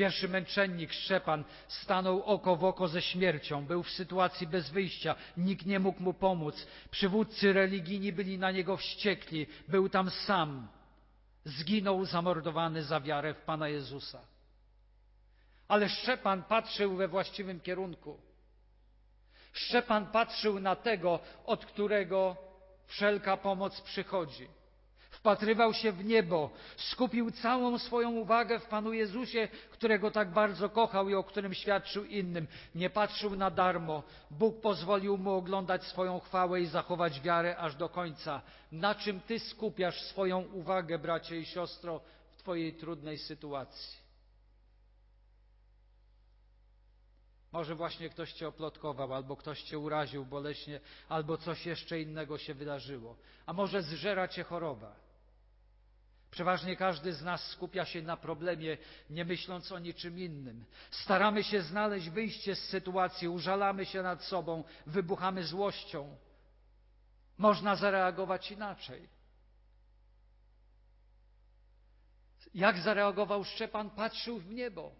Pierwszy 0.02 0.30
męczennik, 0.30 0.94
Szczepan, 0.94 1.44
stanął 1.68 2.24
oko 2.24 2.56
w 2.56 2.64
oko 2.64 2.88
ze 2.88 3.02
śmiercią. 3.02 3.66
Był 3.66 3.84
w 3.84 3.90
sytuacji 3.90 4.48
bez 4.48 4.70
wyjścia. 4.70 5.16
Nikt 5.38 5.66
nie 5.66 5.80
mógł 5.80 6.04
mu 6.04 6.14
pomóc. 6.14 6.68
Przywódcy 6.92 7.54
religijni 7.54 8.14
byli 8.14 8.38
na 8.38 8.52
niego 8.52 8.78
wściekli. 8.78 9.48
Był 9.68 9.90
tam 9.90 10.10
sam 10.10 10.68
zginął 11.46 12.06
zamordowany 12.06 12.84
za 12.84 13.00
wiarę 13.00 13.34
w 13.34 13.42
Pana 13.42 13.68
Jezusa. 13.68 14.22
Ale 15.68 15.90
Szczepan 15.90 16.44
patrzył 16.44 16.96
we 16.96 17.08
właściwym 17.08 17.60
kierunku. 17.60 18.20
Szczepan 19.54 20.06
patrzył 20.06 20.60
na 20.60 20.76
tego, 20.76 21.20
od 21.46 21.66
którego 21.66 22.38
wszelka 22.88 23.38
pomoc 23.38 23.82
przychodzi 23.82 24.48
wpatrywał 25.22 25.74
się 25.74 25.92
w 25.92 26.06
niebo, 26.06 26.50
skupił 26.78 27.32
całą 27.32 27.78
swoją 27.78 28.12
uwagę 28.12 28.60
w 28.60 28.66
Panu 28.66 28.94
Jezusie, 28.94 29.48
którego 29.72 30.12
tak 30.12 30.32
bardzo 30.34 30.70
kochał 30.70 31.10
i 31.10 31.16
o 31.16 31.24
którym 31.24 31.54
świadczył 31.54 32.06
innym. 32.06 32.48
Nie 32.76 32.90
patrzył 32.90 33.36
na 33.36 33.52
darmo. 33.52 34.04
Bóg 34.32 34.62
pozwolił 34.62 35.18
mu 35.18 35.32
oglądać 35.32 35.84
swoją 35.84 36.20
chwałę 36.20 36.62
i 36.62 36.66
zachować 36.66 37.22
wiarę 37.22 37.58
aż 37.58 37.76
do 37.76 37.90
końca. 37.90 38.42
Na 38.72 38.96
czym 38.96 39.20
Ty 39.20 39.40
skupiasz 39.40 40.02
swoją 40.02 40.42
uwagę, 40.42 41.00
bracie 41.00 41.40
i 41.40 41.46
siostro, 41.46 42.02
w 42.32 42.38
Twojej 42.38 42.74
trudnej 42.74 43.18
sytuacji? 43.18 44.02
Może 47.52 47.76
właśnie 47.76 48.10
ktoś 48.10 48.34
cię 48.34 48.48
oplotkował, 48.48 49.14
albo 49.14 49.36
ktoś 49.36 49.62
cię 49.64 49.80
uraził 49.80 50.26
boleśnie, 50.26 50.80
albo 51.10 51.38
coś 51.38 51.66
jeszcze 51.66 52.02
innego 52.02 52.38
się 52.38 52.54
wydarzyło. 52.54 53.16
A 53.46 53.54
może 53.54 53.82
zżera 53.82 54.28
cię 54.28 54.44
choroba. 54.44 55.11
Przeważnie 56.32 56.76
każdy 56.76 57.14
z 57.14 57.22
nas 57.22 57.48
skupia 57.48 57.86
się 57.86 58.02
na 58.02 58.18
problemie, 58.18 58.78
nie 59.10 59.26
myśląc 59.26 59.72
o 59.72 59.80
niczym 59.80 60.20
innym. 60.20 60.66
Staramy 60.92 61.44
się 61.44 61.62
znaleźć 61.62 62.10
wyjście 62.10 62.56
z 62.56 62.60
sytuacji, 62.60 63.28
użalamy 63.28 63.86
się 63.86 64.02
nad 64.04 64.24
sobą, 64.24 64.64
wybuchamy 64.86 65.44
złością. 65.44 66.18
Można 67.38 67.76
zareagować 67.76 68.52
inaczej. 68.52 69.10
Jak 72.54 72.80
zareagował 72.80 73.44
Szczepan? 73.44 73.90
Patrzył 73.90 74.40
w 74.40 74.52
niebo, 74.52 74.92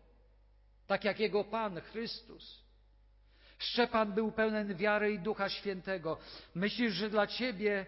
tak 0.88 1.04
jak 1.04 1.20
jego 1.20 1.44
Pan 1.44 1.82
Chrystus. 1.82 2.64
Szczepan 3.58 4.14
był 4.14 4.32
pełen 4.32 4.76
wiary 4.76 5.14
i 5.14 5.20
Ducha 5.20 5.50
Świętego. 5.50 6.18
Myślisz, 6.56 6.94
że 6.94 7.10
dla 7.10 7.28
ciebie 7.28 7.86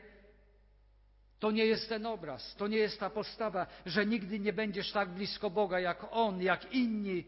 to 1.44 1.52
nie 1.52 1.66
jest 1.66 1.90
ten 1.90 2.06
obraz, 2.06 2.56
to 2.56 2.68
nie 2.68 2.78
jest 2.78 3.00
ta 3.00 3.10
postawa, 3.10 3.68
że 3.86 4.06
nigdy 4.06 4.40
nie 4.40 4.54
będziesz 4.54 4.92
tak 4.92 5.10
blisko 5.10 5.50
Boga 5.50 5.80
jak 5.80 6.06
On, 6.12 6.42
jak 6.42 6.74
inni. 6.74 7.24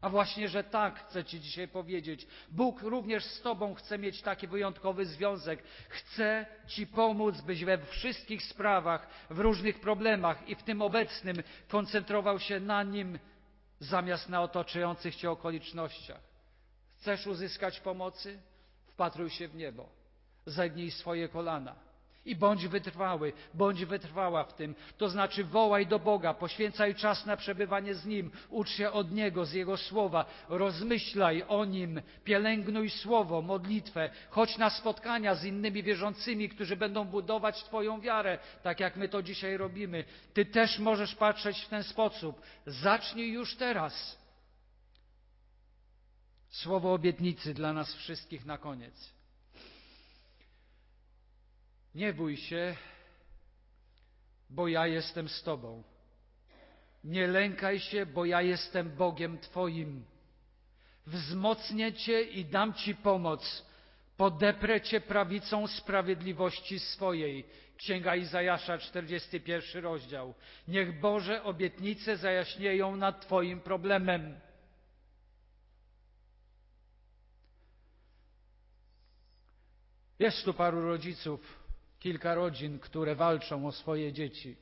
A 0.00 0.10
właśnie, 0.10 0.48
że 0.48 0.64
tak 0.64 1.08
chcę 1.08 1.24
Ci 1.24 1.40
dzisiaj 1.40 1.68
powiedzieć. 1.68 2.26
Bóg 2.50 2.82
również 2.82 3.24
z 3.24 3.40
Tobą 3.40 3.74
chce 3.74 3.98
mieć 3.98 4.22
taki 4.22 4.48
wyjątkowy 4.48 5.06
związek. 5.06 5.62
Chce 5.88 6.46
Ci 6.66 6.86
pomóc, 6.86 7.40
byś 7.40 7.64
we 7.64 7.78
wszystkich 7.78 8.42
sprawach, 8.42 9.08
w 9.30 9.38
różnych 9.38 9.80
problemach 9.80 10.48
i 10.48 10.54
w 10.54 10.62
tym 10.62 10.82
obecnym 10.82 11.36
koncentrował 11.68 12.38
się 12.38 12.60
na 12.60 12.82
Nim 12.82 13.18
zamiast 13.80 14.28
na 14.28 14.42
otaczających 14.42 15.16
Cię 15.16 15.30
okolicznościach. 15.30 16.20
Chcesz 16.98 17.26
uzyskać 17.26 17.80
pomocy? 17.80 18.38
Wpatruj 18.86 19.30
się 19.30 19.48
w 19.48 19.54
niebo. 19.54 19.88
Zegnij 20.46 20.90
swoje 20.90 21.28
kolana 21.28 21.91
i 22.24 22.36
bądź 22.36 22.66
wytrwały, 22.66 23.32
bądź 23.54 23.84
wytrwała 23.84 24.44
w 24.44 24.54
tym. 24.54 24.74
To 24.98 25.08
znaczy 25.08 25.44
wołaj 25.44 25.86
do 25.86 25.98
Boga, 25.98 26.34
poświęcaj 26.34 26.94
czas 26.94 27.26
na 27.26 27.36
przebywanie 27.36 27.94
z 27.94 28.06
Nim, 28.06 28.30
ucz 28.50 28.70
się 28.70 28.90
od 28.90 29.12
Niego, 29.12 29.44
z 29.44 29.52
Jego 29.52 29.76
słowa, 29.76 30.24
rozmyślaj 30.48 31.44
o 31.48 31.64
Nim, 31.64 32.02
pielęgnuj 32.24 32.90
słowo, 32.90 33.42
modlitwę, 33.42 34.10
chodź 34.30 34.58
na 34.58 34.70
spotkania 34.70 35.34
z 35.34 35.44
innymi 35.44 35.82
wierzącymi, 35.82 36.48
którzy 36.48 36.76
będą 36.76 37.04
budować 37.04 37.64
Twoją 37.64 38.00
wiarę, 38.00 38.38
tak 38.62 38.80
jak 38.80 38.96
my 38.96 39.08
to 39.08 39.22
dzisiaj 39.22 39.56
robimy. 39.56 40.04
Ty 40.34 40.46
też 40.46 40.78
możesz 40.78 41.14
patrzeć 41.14 41.64
w 41.64 41.68
ten 41.68 41.82
sposób. 41.82 42.42
Zacznij 42.66 43.32
już 43.32 43.56
teraz. 43.56 44.22
Słowo 46.50 46.92
obietnicy 46.92 47.54
dla 47.54 47.72
nas 47.72 47.94
wszystkich 47.94 48.44
na 48.44 48.58
koniec. 48.58 49.12
Nie 51.94 52.12
bój 52.12 52.36
się, 52.36 52.76
bo 54.50 54.68
ja 54.68 54.86
jestem 54.86 55.28
z 55.28 55.42
Tobą. 55.42 55.82
Nie 57.04 57.26
lękaj 57.26 57.80
się, 57.80 58.06
bo 58.06 58.24
ja 58.24 58.42
jestem 58.42 58.90
Bogiem 58.90 59.38
Twoim. 59.38 60.04
Wzmocnię 61.06 61.92
Cię 61.92 62.22
i 62.22 62.44
dam 62.44 62.74
Ci 62.74 62.94
pomoc. 62.94 63.66
Podeprę 64.16 64.80
Cię 64.80 65.00
prawicą 65.00 65.66
sprawiedliwości 65.66 66.78
swojej. 66.78 67.44
Księga 67.76 68.16
Izajasza, 68.16 68.78
41 68.78 69.82
rozdział. 69.82 70.34
Niech 70.68 71.00
Boże 71.00 71.44
obietnice 71.44 72.16
zajaśnieją 72.16 72.96
nad 72.96 73.20
Twoim 73.26 73.60
problemem. 73.60 74.40
Jest 80.18 80.44
tu 80.44 80.54
paru 80.54 80.82
rodziców, 80.88 81.61
kilka 82.02 82.34
rodzin, 82.34 82.78
które 82.78 83.14
walczą 83.14 83.66
o 83.66 83.72
swoje 83.72 84.12
dzieci. 84.12 84.56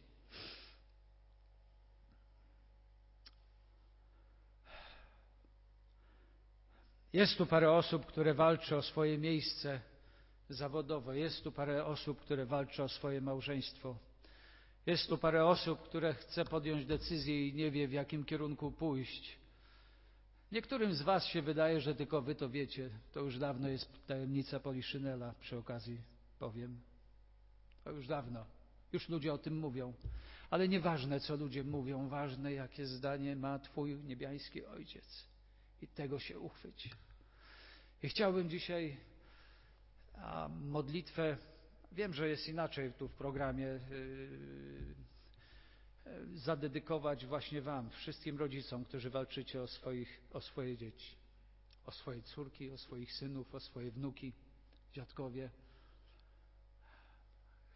Jest 7.13 7.39
tu 7.39 7.47
parę 7.47 7.73
osób, 7.73 8.07
które 8.07 8.35
walczy 8.35 8.77
o 8.77 8.83
swoje 8.83 9.19
miejsce 9.19 9.81
zawodowe. 10.49 11.19
Jest 11.19 11.45
tu 11.45 11.53
parę 11.53 11.85
osób, 11.85 12.21
które 12.21 12.47
walczy 12.47 12.83
o 12.83 12.89
swoje 12.89 13.21
małżeństwo. 13.21 13.97
Jest 14.87 15.09
tu 15.09 15.19
parę 15.19 15.47
osób, 15.47 15.83
które 15.83 16.15
chce 16.15 16.45
podjąć 16.45 16.87
decyzję 16.87 17.49
i 17.49 17.55
nie 17.55 17.71
wie, 17.71 17.89
w 17.89 17.93
jakim 17.93 18.25
kierunku 18.25 18.73
pójść. 18.73 19.39
Niektórym 20.53 20.95
z 20.95 21.03
Was 21.03 21.27
się 21.27 21.43
wydaje, 21.43 21.81
że 21.81 21.95
tylko 21.95 22.23
Wy 22.23 22.35
to 22.35 22.51
wiecie. 22.51 22.91
To 23.13 23.21
już 23.21 23.39
dawno 23.39 23.69
jest 23.69 24.07
tajemnica 24.07 24.61
Poliszynela, 24.61 25.35
przy 25.41 25.59
okazji 25.59 26.01
powiem. 26.39 26.90
To 27.91 27.95
już 27.95 28.07
dawno. 28.07 28.47
Już 28.93 29.09
ludzie 29.09 29.33
o 29.33 29.39
tym 29.39 29.59
mówią. 29.59 29.93
Ale 30.51 30.69
nieważne, 30.69 31.21
co 31.21 31.37
ludzie 31.37 31.65
mówią, 31.65 32.09
ważne, 32.09 32.53
jakie 32.53 32.87
zdanie 32.87 33.37
ma 33.37 33.59
Twój 33.59 33.97
niebiański 33.97 34.65
Ojciec. 34.65 35.25
I 35.83 35.89
tego 35.89 36.19
się 36.19 36.39
uchwyć. 36.39 36.91
I 38.03 38.09
chciałbym 38.09 38.51
dzisiaj 38.51 38.97
a, 40.15 40.49
modlitwę, 40.49 41.37
wiem, 41.93 42.15
że 42.15 42.29
jest 42.29 42.49
inaczej 42.49 42.93
tu 42.93 43.09
w 43.09 43.13
programie, 43.13 43.65
yy, 43.65 44.95
zadedykować 46.35 47.27
właśnie 47.27 47.63
Wam, 47.63 47.91
wszystkim 47.91 48.39
rodzicom, 48.39 48.85
którzy 48.85 49.11
walczycie 49.11 49.63
o, 49.63 49.67
swoich, 49.67 50.21
o 50.33 50.41
swoje 50.41 50.77
dzieci, 50.77 51.17
o 51.87 51.93
swoje 51.93 52.23
córki, 52.23 52.71
o 52.71 52.79
swoich 52.79 53.13
synów, 53.13 53.55
o 53.55 53.61
swoje 53.61 53.91
wnuki, 53.91 54.33
dziadkowie. 54.93 55.51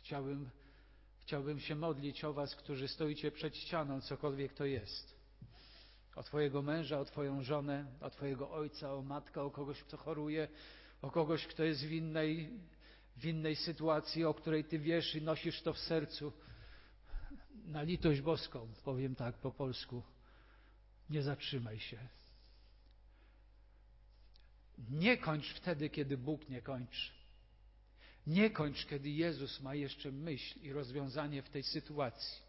Chciałbym, 0.04 0.50
chciałbym 1.18 1.60
się 1.60 1.74
modlić 1.74 2.24
o 2.24 2.32
Was, 2.32 2.56
którzy 2.56 2.88
stoicie 2.88 3.30
przed 3.30 3.56
ścianą, 3.56 4.00
cokolwiek 4.00 4.52
to 4.52 4.64
jest. 4.64 5.14
o 6.16 6.22
Twojego 6.22 6.62
męża, 6.62 7.00
o 7.00 7.04
Twoją 7.04 7.42
żonę, 7.42 7.86
o 8.00 8.10
Twojego 8.10 8.50
ojca, 8.50 8.94
o 8.94 9.02
matkę, 9.02 9.42
o 9.42 9.50
kogoś, 9.50 9.82
kto 9.82 9.96
choruje, 9.96 10.48
o 11.02 11.10
kogoś, 11.10 11.46
kto 11.46 11.64
jest 11.64 11.84
w 11.84 11.92
innej, 11.92 12.50
w 13.16 13.24
innej 13.24 13.56
sytuacji, 13.56 14.24
o 14.24 14.34
której 14.34 14.64
Ty 14.64 14.78
wiesz 14.78 15.14
i 15.14 15.22
nosisz 15.22 15.62
to 15.62 15.72
w 15.72 15.78
sercu. 15.78 16.32
Na 17.64 17.82
litość 17.82 18.20
boską, 18.20 18.68
powiem 18.84 19.14
tak 19.14 19.38
po 19.38 19.50
polsku, 19.50 20.02
nie 21.10 21.22
zatrzymaj 21.22 21.80
się. 21.80 22.08
Nie 24.90 25.16
kończ 25.16 25.54
wtedy, 25.54 25.90
kiedy 25.90 26.16
Bóg 26.16 26.48
nie 26.48 26.62
kończy. 26.62 27.23
Nie 28.26 28.50
kończ, 28.50 28.86
kiedy 28.86 29.10
Jezus 29.10 29.60
ma 29.60 29.74
jeszcze 29.74 30.12
myśl 30.12 30.60
i 30.60 30.72
rozwiązanie 30.72 31.42
w 31.42 31.50
tej 31.50 31.62
sytuacji. 31.62 32.42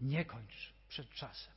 Nie 0.00 0.24
kończ 0.24 0.72
przed 0.88 1.10
czasem. 1.10 1.52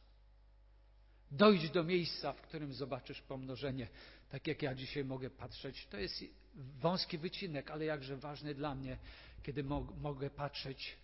Dojdź 1.32 1.70
do 1.70 1.84
miejsca, 1.84 2.34
w 2.34 2.42
którym 2.42 2.74
zobaczysz 2.74 3.22
pomnożenie, 3.22 3.88
tak 4.30 4.48
jak 4.48 4.62
ja 4.62 4.76
dzisiaj 4.76 5.06
mogę 5.06 5.30
patrzeć. 5.30 5.88
To 5.88 5.98
jest 5.98 6.24
wąski 6.56 7.18
wycinek, 7.18 7.72
ale 7.72 7.86
jakże 7.86 8.18
ważny 8.18 8.56
dla 8.56 8.76
mnie, 8.76 8.98
kiedy 9.44 9.64
mogę 9.98 10.30
patrzeć 10.30 10.98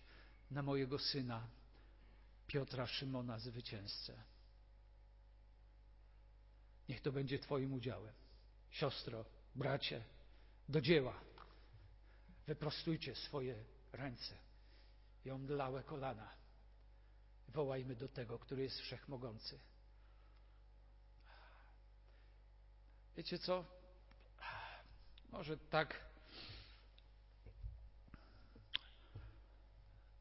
na 0.50 0.62
mojego 0.62 0.98
syna, 0.98 1.46
Piotra 2.46 2.86
Szymona, 2.86 3.38
zwycięzcę. 3.38 4.22
Niech 6.88 7.00
to 7.00 7.12
będzie 7.12 7.38
Twoim 7.38 7.72
udziałem. 7.72 8.14
Siostro, 8.70 9.24
bracie, 9.54 10.04
do 10.70 10.80
dzieła. 10.80 11.20
Wyprostujcie 12.46 13.14
swoje 13.14 13.64
ręce 13.92 14.34
i 15.24 15.30
omdlałe 15.30 15.82
kolana. 15.82 16.28
Wołajmy 17.48 17.96
do 17.96 18.08
tego, 18.08 18.38
który 18.38 18.62
jest 18.62 18.80
wszechmogący. 18.80 19.58
Wiecie 23.16 23.38
co? 23.38 23.64
Może 25.32 25.56
tak. 25.56 26.10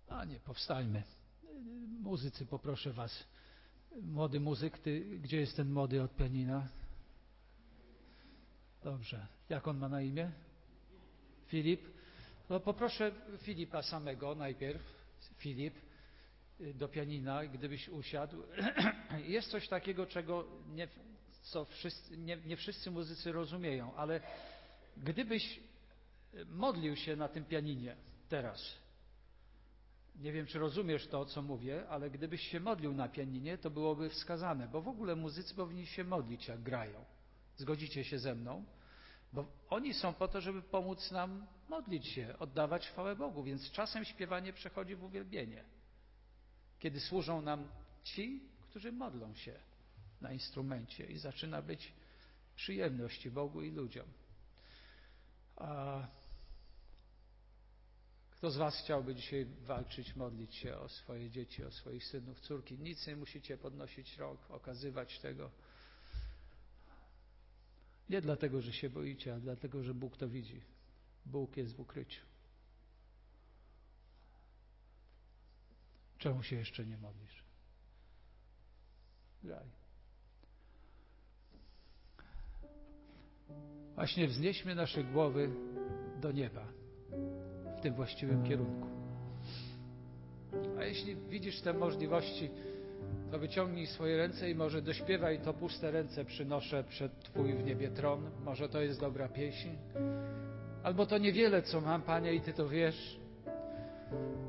A 0.08 0.26
nie, 0.26 0.39
powstańmy. 0.39 1.04
Muzycy, 2.02 2.45
poproszę 2.45 2.93
Was. 2.93 3.24
Młody 4.02 4.39
muzyk, 4.39 4.80
ty, 4.80 5.20
gdzie 5.20 5.38
jest 5.38 5.56
ten 5.56 5.74
młody 5.74 6.04
od 6.04 6.16
pianina? 6.16 6.68
Dobrze. 8.84 9.27
Jak 9.49 9.67
on 9.67 9.77
ma 9.77 9.89
na 9.89 10.01
imię? 10.01 10.32
Filip. 11.47 11.82
No 12.49 12.59
poproszę 12.59 13.11
Filipa 13.38 13.82
samego 13.82 14.36
najpierw. 14.36 14.82
Filip 15.38 15.73
do 16.59 16.88
pianina, 16.88 17.45
gdybyś 17.45 17.89
usiadł. 17.89 18.43
Jest 19.27 19.51
coś 19.51 19.67
takiego, 19.67 20.05
czego 20.05 20.45
nie, 20.67 20.88
co 21.41 21.65
wszyscy, 21.65 22.17
nie, 22.17 22.38
nie 22.38 22.57
wszyscy 22.57 22.91
muzycy 22.91 23.32
rozumieją, 23.32 23.95
ale 23.95 24.21
gdybyś 24.97 25.59
modlił 26.45 26.95
się 26.95 27.15
na 27.15 27.27
tym 27.27 27.45
pianinie 27.45 27.95
teraz, 28.30 28.75
nie 30.15 30.32
wiem, 30.32 30.45
czy 30.45 30.59
rozumiesz 30.59 31.07
to, 31.07 31.25
co 31.25 31.41
mówię, 31.41 31.88
ale 31.89 32.09
gdybyś 32.09 32.41
się 32.41 32.59
modlił 32.59 32.93
na 32.93 33.09
pianinie, 33.09 33.57
to 33.57 33.69
byłoby 33.69 34.09
wskazane, 34.09 34.67
bo 34.67 34.82
w 34.82 34.88
ogóle 34.88 35.15
muzycy 35.15 35.55
powinni 35.55 35.86
się 35.86 36.03
modlić, 36.03 36.47
jak 36.47 36.61
grają. 36.61 37.05
Zgodzicie 37.60 38.03
się 38.03 38.20
ze 38.20 38.36
mną? 38.36 38.66
Bo 39.34 39.45
oni 39.70 39.93
są 39.93 40.14
po 40.14 40.28
to, 40.28 40.41
żeby 40.41 40.62
pomóc 40.62 41.12
nam 41.12 41.47
modlić 41.70 42.07
się, 42.07 42.36
oddawać 42.39 42.88
chwałę 42.88 43.16
Bogu, 43.16 43.43
więc 43.43 43.72
czasem 43.72 44.05
śpiewanie 44.05 44.53
przechodzi 44.53 44.95
w 44.95 45.03
uwielbienie. 45.03 45.64
Kiedy 46.80 46.99
służą 46.99 47.41
nam 47.41 47.68
ci, 48.03 48.43
którzy 48.62 48.91
modlą 48.91 49.36
się 49.36 49.60
na 50.22 50.34
instrumencie 50.34 51.05
i 51.05 51.18
zaczyna 51.18 51.62
być 51.62 51.93
przyjemność 52.55 53.30
Bogu 53.30 53.62
i 53.62 53.72
ludziom. 53.72 54.07
A 55.55 56.07
kto 58.32 58.51
z 58.51 58.57
Was 58.57 58.78
chciałby 58.78 59.16
dzisiaj 59.16 59.45
walczyć, 59.45 60.16
modlić 60.16 60.55
się 60.55 60.78
o 60.78 60.89
swoje 60.89 61.30
dzieci, 61.30 61.64
o 61.64 61.72
swoich 61.72 62.05
synów, 62.05 62.39
córki? 62.39 62.78
Nic 62.78 63.07
nie 63.07 63.16
musicie 63.16 63.57
podnosić 63.57 64.18
rąk, 64.18 64.51
okazywać 64.51 65.20
tego. 65.20 65.51
Nie 68.10 68.22
dlatego, 68.22 68.62
że 68.62 68.74
się 68.74 68.89
boicie, 68.89 69.32
ale 69.32 69.41
dlatego, 69.41 69.84
że 69.84 69.93
Bóg 69.93 70.18
to 70.18 70.30
widzi. 70.30 70.62
Bóg 71.26 71.57
jest 71.57 71.76
w 71.76 71.80
ukryciu. 71.80 72.22
Czemu 76.18 76.43
się 76.43 76.55
jeszcze 76.55 76.86
nie 76.86 76.97
modlisz? 76.97 77.43
Graj. 79.43 79.80
Właśnie 83.95 84.28
wznieśmy 84.28 84.76
nasze 84.76 85.03
głowy 85.03 85.49
do 86.22 86.32
nieba 86.32 86.68
w 87.78 87.82
tym 87.82 87.93
właściwym 87.93 88.43
kierunku. 88.43 88.88
A 90.80 90.84
jeśli 90.84 91.16
widzisz 91.16 91.62
te 91.62 91.74
możliwości, 91.74 92.49
to 93.32 93.39
wyciągnij 93.39 93.88
swoje 93.88 94.18
ręce 94.18 94.49
i 94.49 94.55
może 94.55 94.82
dośpiewaj 94.82 95.39
to 95.39 95.53
puste 95.53 95.91
ręce 95.91 96.26
przynoszę 96.26 96.84
przed 96.84 97.24
Twój 97.24 97.53
w 97.53 97.64
niebie 97.66 97.89
tron. 97.89 98.30
Może 98.45 98.70
to 98.70 98.82
jest 98.82 98.99
dobra 98.99 99.28
pieśń. 99.28 99.70
Albo 100.84 101.05
to 101.05 101.18
niewiele, 101.18 101.62
co 101.62 101.82
mam, 101.82 102.01
Panie, 102.01 102.34
i 102.34 102.41
Ty 102.41 102.53
to 102.53 102.70
wiesz. 102.70 103.20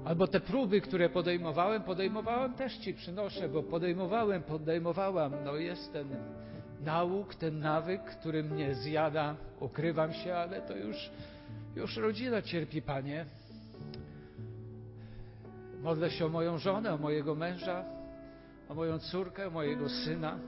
Albo 0.05 0.27
te 0.27 0.41
próby, 0.41 0.81
które 0.81 1.09
podejmowałem, 1.09 1.83
podejmowałem 1.83 2.55
też 2.55 2.77
Ci 2.77 2.95
przynoszę, 2.95 3.49
bo 3.49 3.63
podejmowałem, 3.63 4.43
podejmowałam. 4.43 5.33
No 5.45 5.57
jest 5.57 5.93
ten 5.93 6.09
nauk, 6.81 7.35
ten 7.35 7.59
nawyk, 7.59 8.03
który 8.03 8.43
mnie 8.43 8.75
zjada. 8.75 9.37
Ukrywam 9.61 10.13
się, 10.13 10.35
ale 10.35 10.63
to 10.63 10.77
już 10.77 11.11
już 11.77 11.97
rodzina 11.97 12.43
cierpi, 12.43 12.83
Panie. 12.83 13.27
Modlę 15.83 16.11
się 16.11 16.27
o 16.27 16.29
moją 16.29 16.59
żonę, 16.59 16.95
o 16.95 16.99
mojego 16.99 17.35
męża, 17.35 17.85
o 18.71 18.75
moją 18.75 18.99
córkę, 18.99 19.51
mojego 19.51 19.89
syna. 19.89 20.39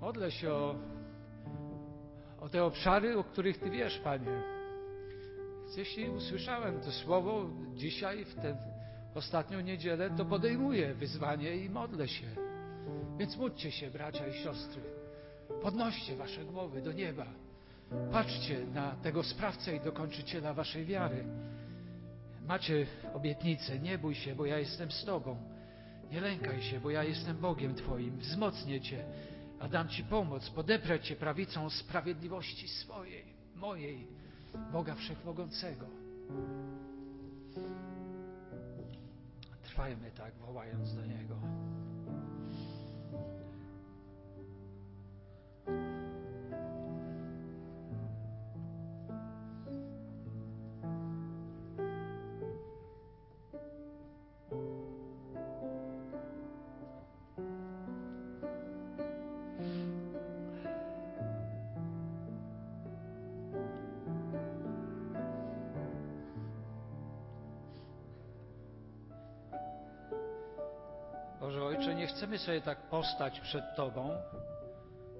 Modlę 0.00 0.30
się 0.30 0.52
o, 0.52 0.74
o 2.40 2.48
te 2.48 2.64
obszary, 2.64 3.18
o 3.18 3.24
których 3.24 3.58
Ty 3.58 3.70
wiesz, 3.70 3.98
Panie. 3.98 4.42
Jeśli 5.76 6.10
usłyszałem 6.10 6.80
to 6.80 6.92
słowo 6.92 7.50
dzisiaj, 7.74 8.24
w 8.24 8.34
tę 8.34 8.56
ostatnią 9.14 9.60
niedzielę, 9.60 10.10
to 10.10 10.24
podejmuję 10.24 10.94
wyzwanie 10.94 11.56
i 11.56 11.70
modlę 11.70 12.08
się. 12.08 12.26
Więc 13.18 13.36
módlcie 13.36 13.70
się, 13.70 13.90
bracia 13.90 14.26
i 14.26 14.32
siostry. 14.32 14.82
Podnoście 15.62 16.16
Wasze 16.16 16.44
głowy 16.44 16.82
do 16.82 16.92
nieba. 16.92 17.26
Patrzcie 18.12 18.66
na 18.74 18.90
tego 18.90 19.22
sprawcę 19.22 19.76
i 19.76 19.80
dokończyciela 19.80 20.54
waszej 20.54 20.84
wiary. 20.84 21.24
Macie 22.48 22.86
obietnicę, 23.14 23.78
nie 23.78 23.98
bój 23.98 24.14
się, 24.14 24.34
bo 24.34 24.46
ja 24.46 24.58
jestem 24.58 24.90
z 24.90 25.04
Tobą. 25.04 25.55
Nie 26.10 26.20
lękaj 26.20 26.62
się, 26.62 26.80
bo 26.80 26.90
ja 26.90 27.04
jestem 27.04 27.36
Bogiem 27.36 27.74
Twoim. 27.74 28.18
Wzmocnię 28.18 28.80
Cię, 28.80 29.04
a 29.60 29.68
dam 29.68 29.88
Ci 29.88 30.04
pomoc, 30.04 30.50
podeprę 30.50 31.00
Cię 31.00 31.16
prawicą 31.16 31.70
sprawiedliwości 31.70 32.68
swojej, 32.68 33.24
mojej, 33.54 34.06
Boga 34.72 34.94
Wszechmogącego. 34.94 35.86
Trwajmy 39.62 40.10
tak, 40.10 40.34
wołając 40.34 40.94
do 40.94 41.06
Niego. 41.06 41.36
Chcemy 72.36 72.46
sobie 72.46 72.60
tak 72.60 72.78
postać 72.78 73.40
przed 73.40 73.76
Tobą, 73.76 74.10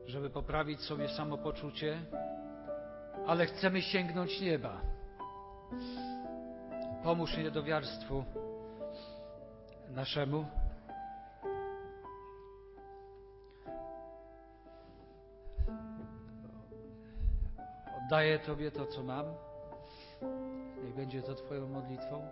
żeby 0.06 0.30
poprawić 0.30 0.80
sobie 0.80 1.08
samopoczucie, 1.08 1.98
ale 3.26 3.46
chcemy 3.46 3.82
sięgnąć 3.82 4.40
nieba. 4.40 4.80
Pomóż 7.04 7.36
niedowiarstwu 7.36 8.24
naszemu. 9.88 10.44
Oddaję 18.04 18.38
Tobie 18.38 18.70
to, 18.70 18.86
co 18.86 19.02
mam. 19.02 19.24
Niech 20.84 20.94
będzie 20.94 21.22
to 21.22 21.34
Twoją 21.34 21.68
modlitwą. 21.68 22.28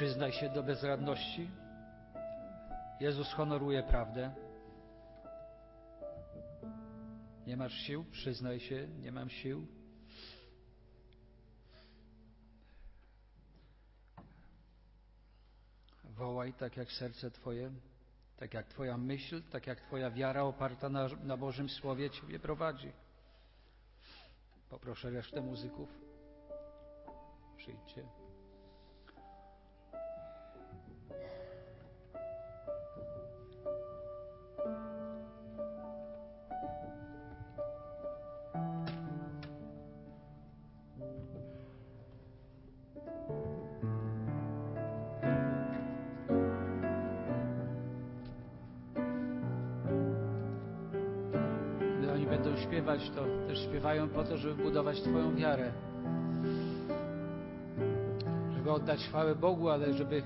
Przyznaj 0.00 0.32
się 0.32 0.48
do 0.48 0.62
bezradności. 0.62 1.50
Jezus 3.00 3.32
honoruje 3.32 3.82
prawdę. 3.82 4.34
Nie 7.46 7.56
masz 7.56 7.72
sił? 7.74 8.04
Przyznaj 8.04 8.60
się, 8.60 8.88
nie 8.88 9.12
mam 9.12 9.30
sił. 9.30 9.66
Wołaj 16.04 16.52
tak 16.52 16.76
jak 16.76 16.92
serce 16.92 17.30
Twoje, 17.30 17.70
tak 18.36 18.54
jak 18.54 18.66
Twoja 18.66 18.98
myśl, 18.98 19.42
tak 19.50 19.66
jak 19.66 19.80
Twoja 19.80 20.10
wiara 20.10 20.42
oparta 20.42 20.88
na, 20.88 21.08
na 21.22 21.36
Bożym 21.36 21.68
Słowie 21.68 22.10
Ciebie 22.10 22.38
prowadzi. 22.38 22.92
Poproszę 24.70 25.10
resztę 25.10 25.40
muzyków. 25.40 25.88
Przyjdźcie. 27.56 28.19
To 53.10 53.24
też 53.48 53.64
śpiewają 53.64 54.08
po 54.08 54.24
to, 54.24 54.36
żeby 54.36 54.62
budować 54.62 55.00
Twoją 55.00 55.36
wiarę. 55.36 55.72
Żeby 58.54 58.72
oddać 58.72 59.00
chwałę 59.00 59.34
Bogu, 59.34 59.68
ale 59.68 59.92
żeby 59.92 60.22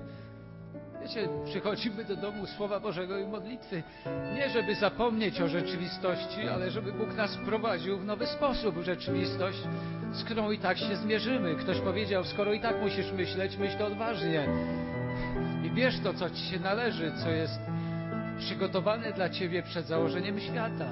Wiecie, 1.05 1.29
przychodzimy 1.45 2.05
do 2.05 2.15
domu 2.15 2.47
Słowa 2.47 2.79
Bożego 2.79 3.17
i 3.17 3.27
modlitwy 3.27 3.83
nie 4.35 4.49
żeby 4.49 4.75
zapomnieć 4.75 5.41
o 5.41 5.47
rzeczywistości, 5.47 6.47
ale 6.47 6.71
żeby 6.71 6.91
Bóg 6.91 7.15
nas 7.15 7.35
wprowadził 7.35 7.97
w 7.97 8.05
nowy 8.05 8.27
sposób 8.27 8.75
rzeczywistość, 8.81 9.57
z 10.13 10.23
którą 10.23 10.51
i 10.51 10.59
tak 10.59 10.77
się 10.77 10.95
zmierzymy. 10.95 11.55
Ktoś 11.55 11.79
powiedział, 11.79 12.23
skoro 12.23 12.53
i 12.53 12.59
tak 12.59 12.81
musisz 12.81 13.11
myśleć, 13.11 13.57
myśl 13.57 13.83
odważnie 13.83 14.47
i 15.63 15.71
bierz 15.71 15.99
to, 16.03 16.13
co 16.13 16.29
Ci 16.29 16.41
się 16.41 16.59
należy, 16.59 17.11
co 17.23 17.29
jest 17.29 17.59
przygotowane 18.39 19.13
dla 19.13 19.29
Ciebie 19.29 19.63
przed 19.63 19.85
założeniem 19.85 20.39
świata. 20.39 20.91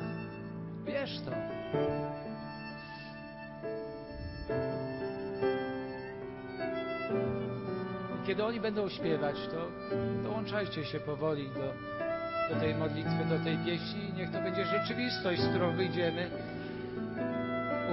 Bierz 0.86 1.20
to. 1.26 1.32
Kiedy 8.28 8.46
oni 8.46 8.60
będą 8.60 8.90
śpiewać, 8.90 9.36
to 9.36 9.68
dołączajcie 10.24 10.86
się 10.86 11.00
powoli 11.00 11.50
do, 11.50 11.74
do 12.54 12.60
tej 12.60 12.76
modlitwy, 12.76 13.26
do 13.30 13.40
tej 13.44 13.58
pieśni 13.58 14.14
niech 14.16 14.32
to 14.32 14.42
będzie 14.42 14.66
rzeczywistość, 14.66 15.42
z 15.42 15.50
którą 15.50 15.76
wyjdziemy 15.76 16.30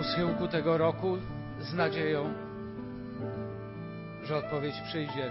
u 0.01 0.03
schyłku 0.03 0.49
tego 0.49 0.79
roku 0.79 1.19
z 1.61 1.75
nadzieją, 1.75 2.35
że 4.25 4.37
odpowiedź 4.37 4.75
przyjdzie. 4.81 5.29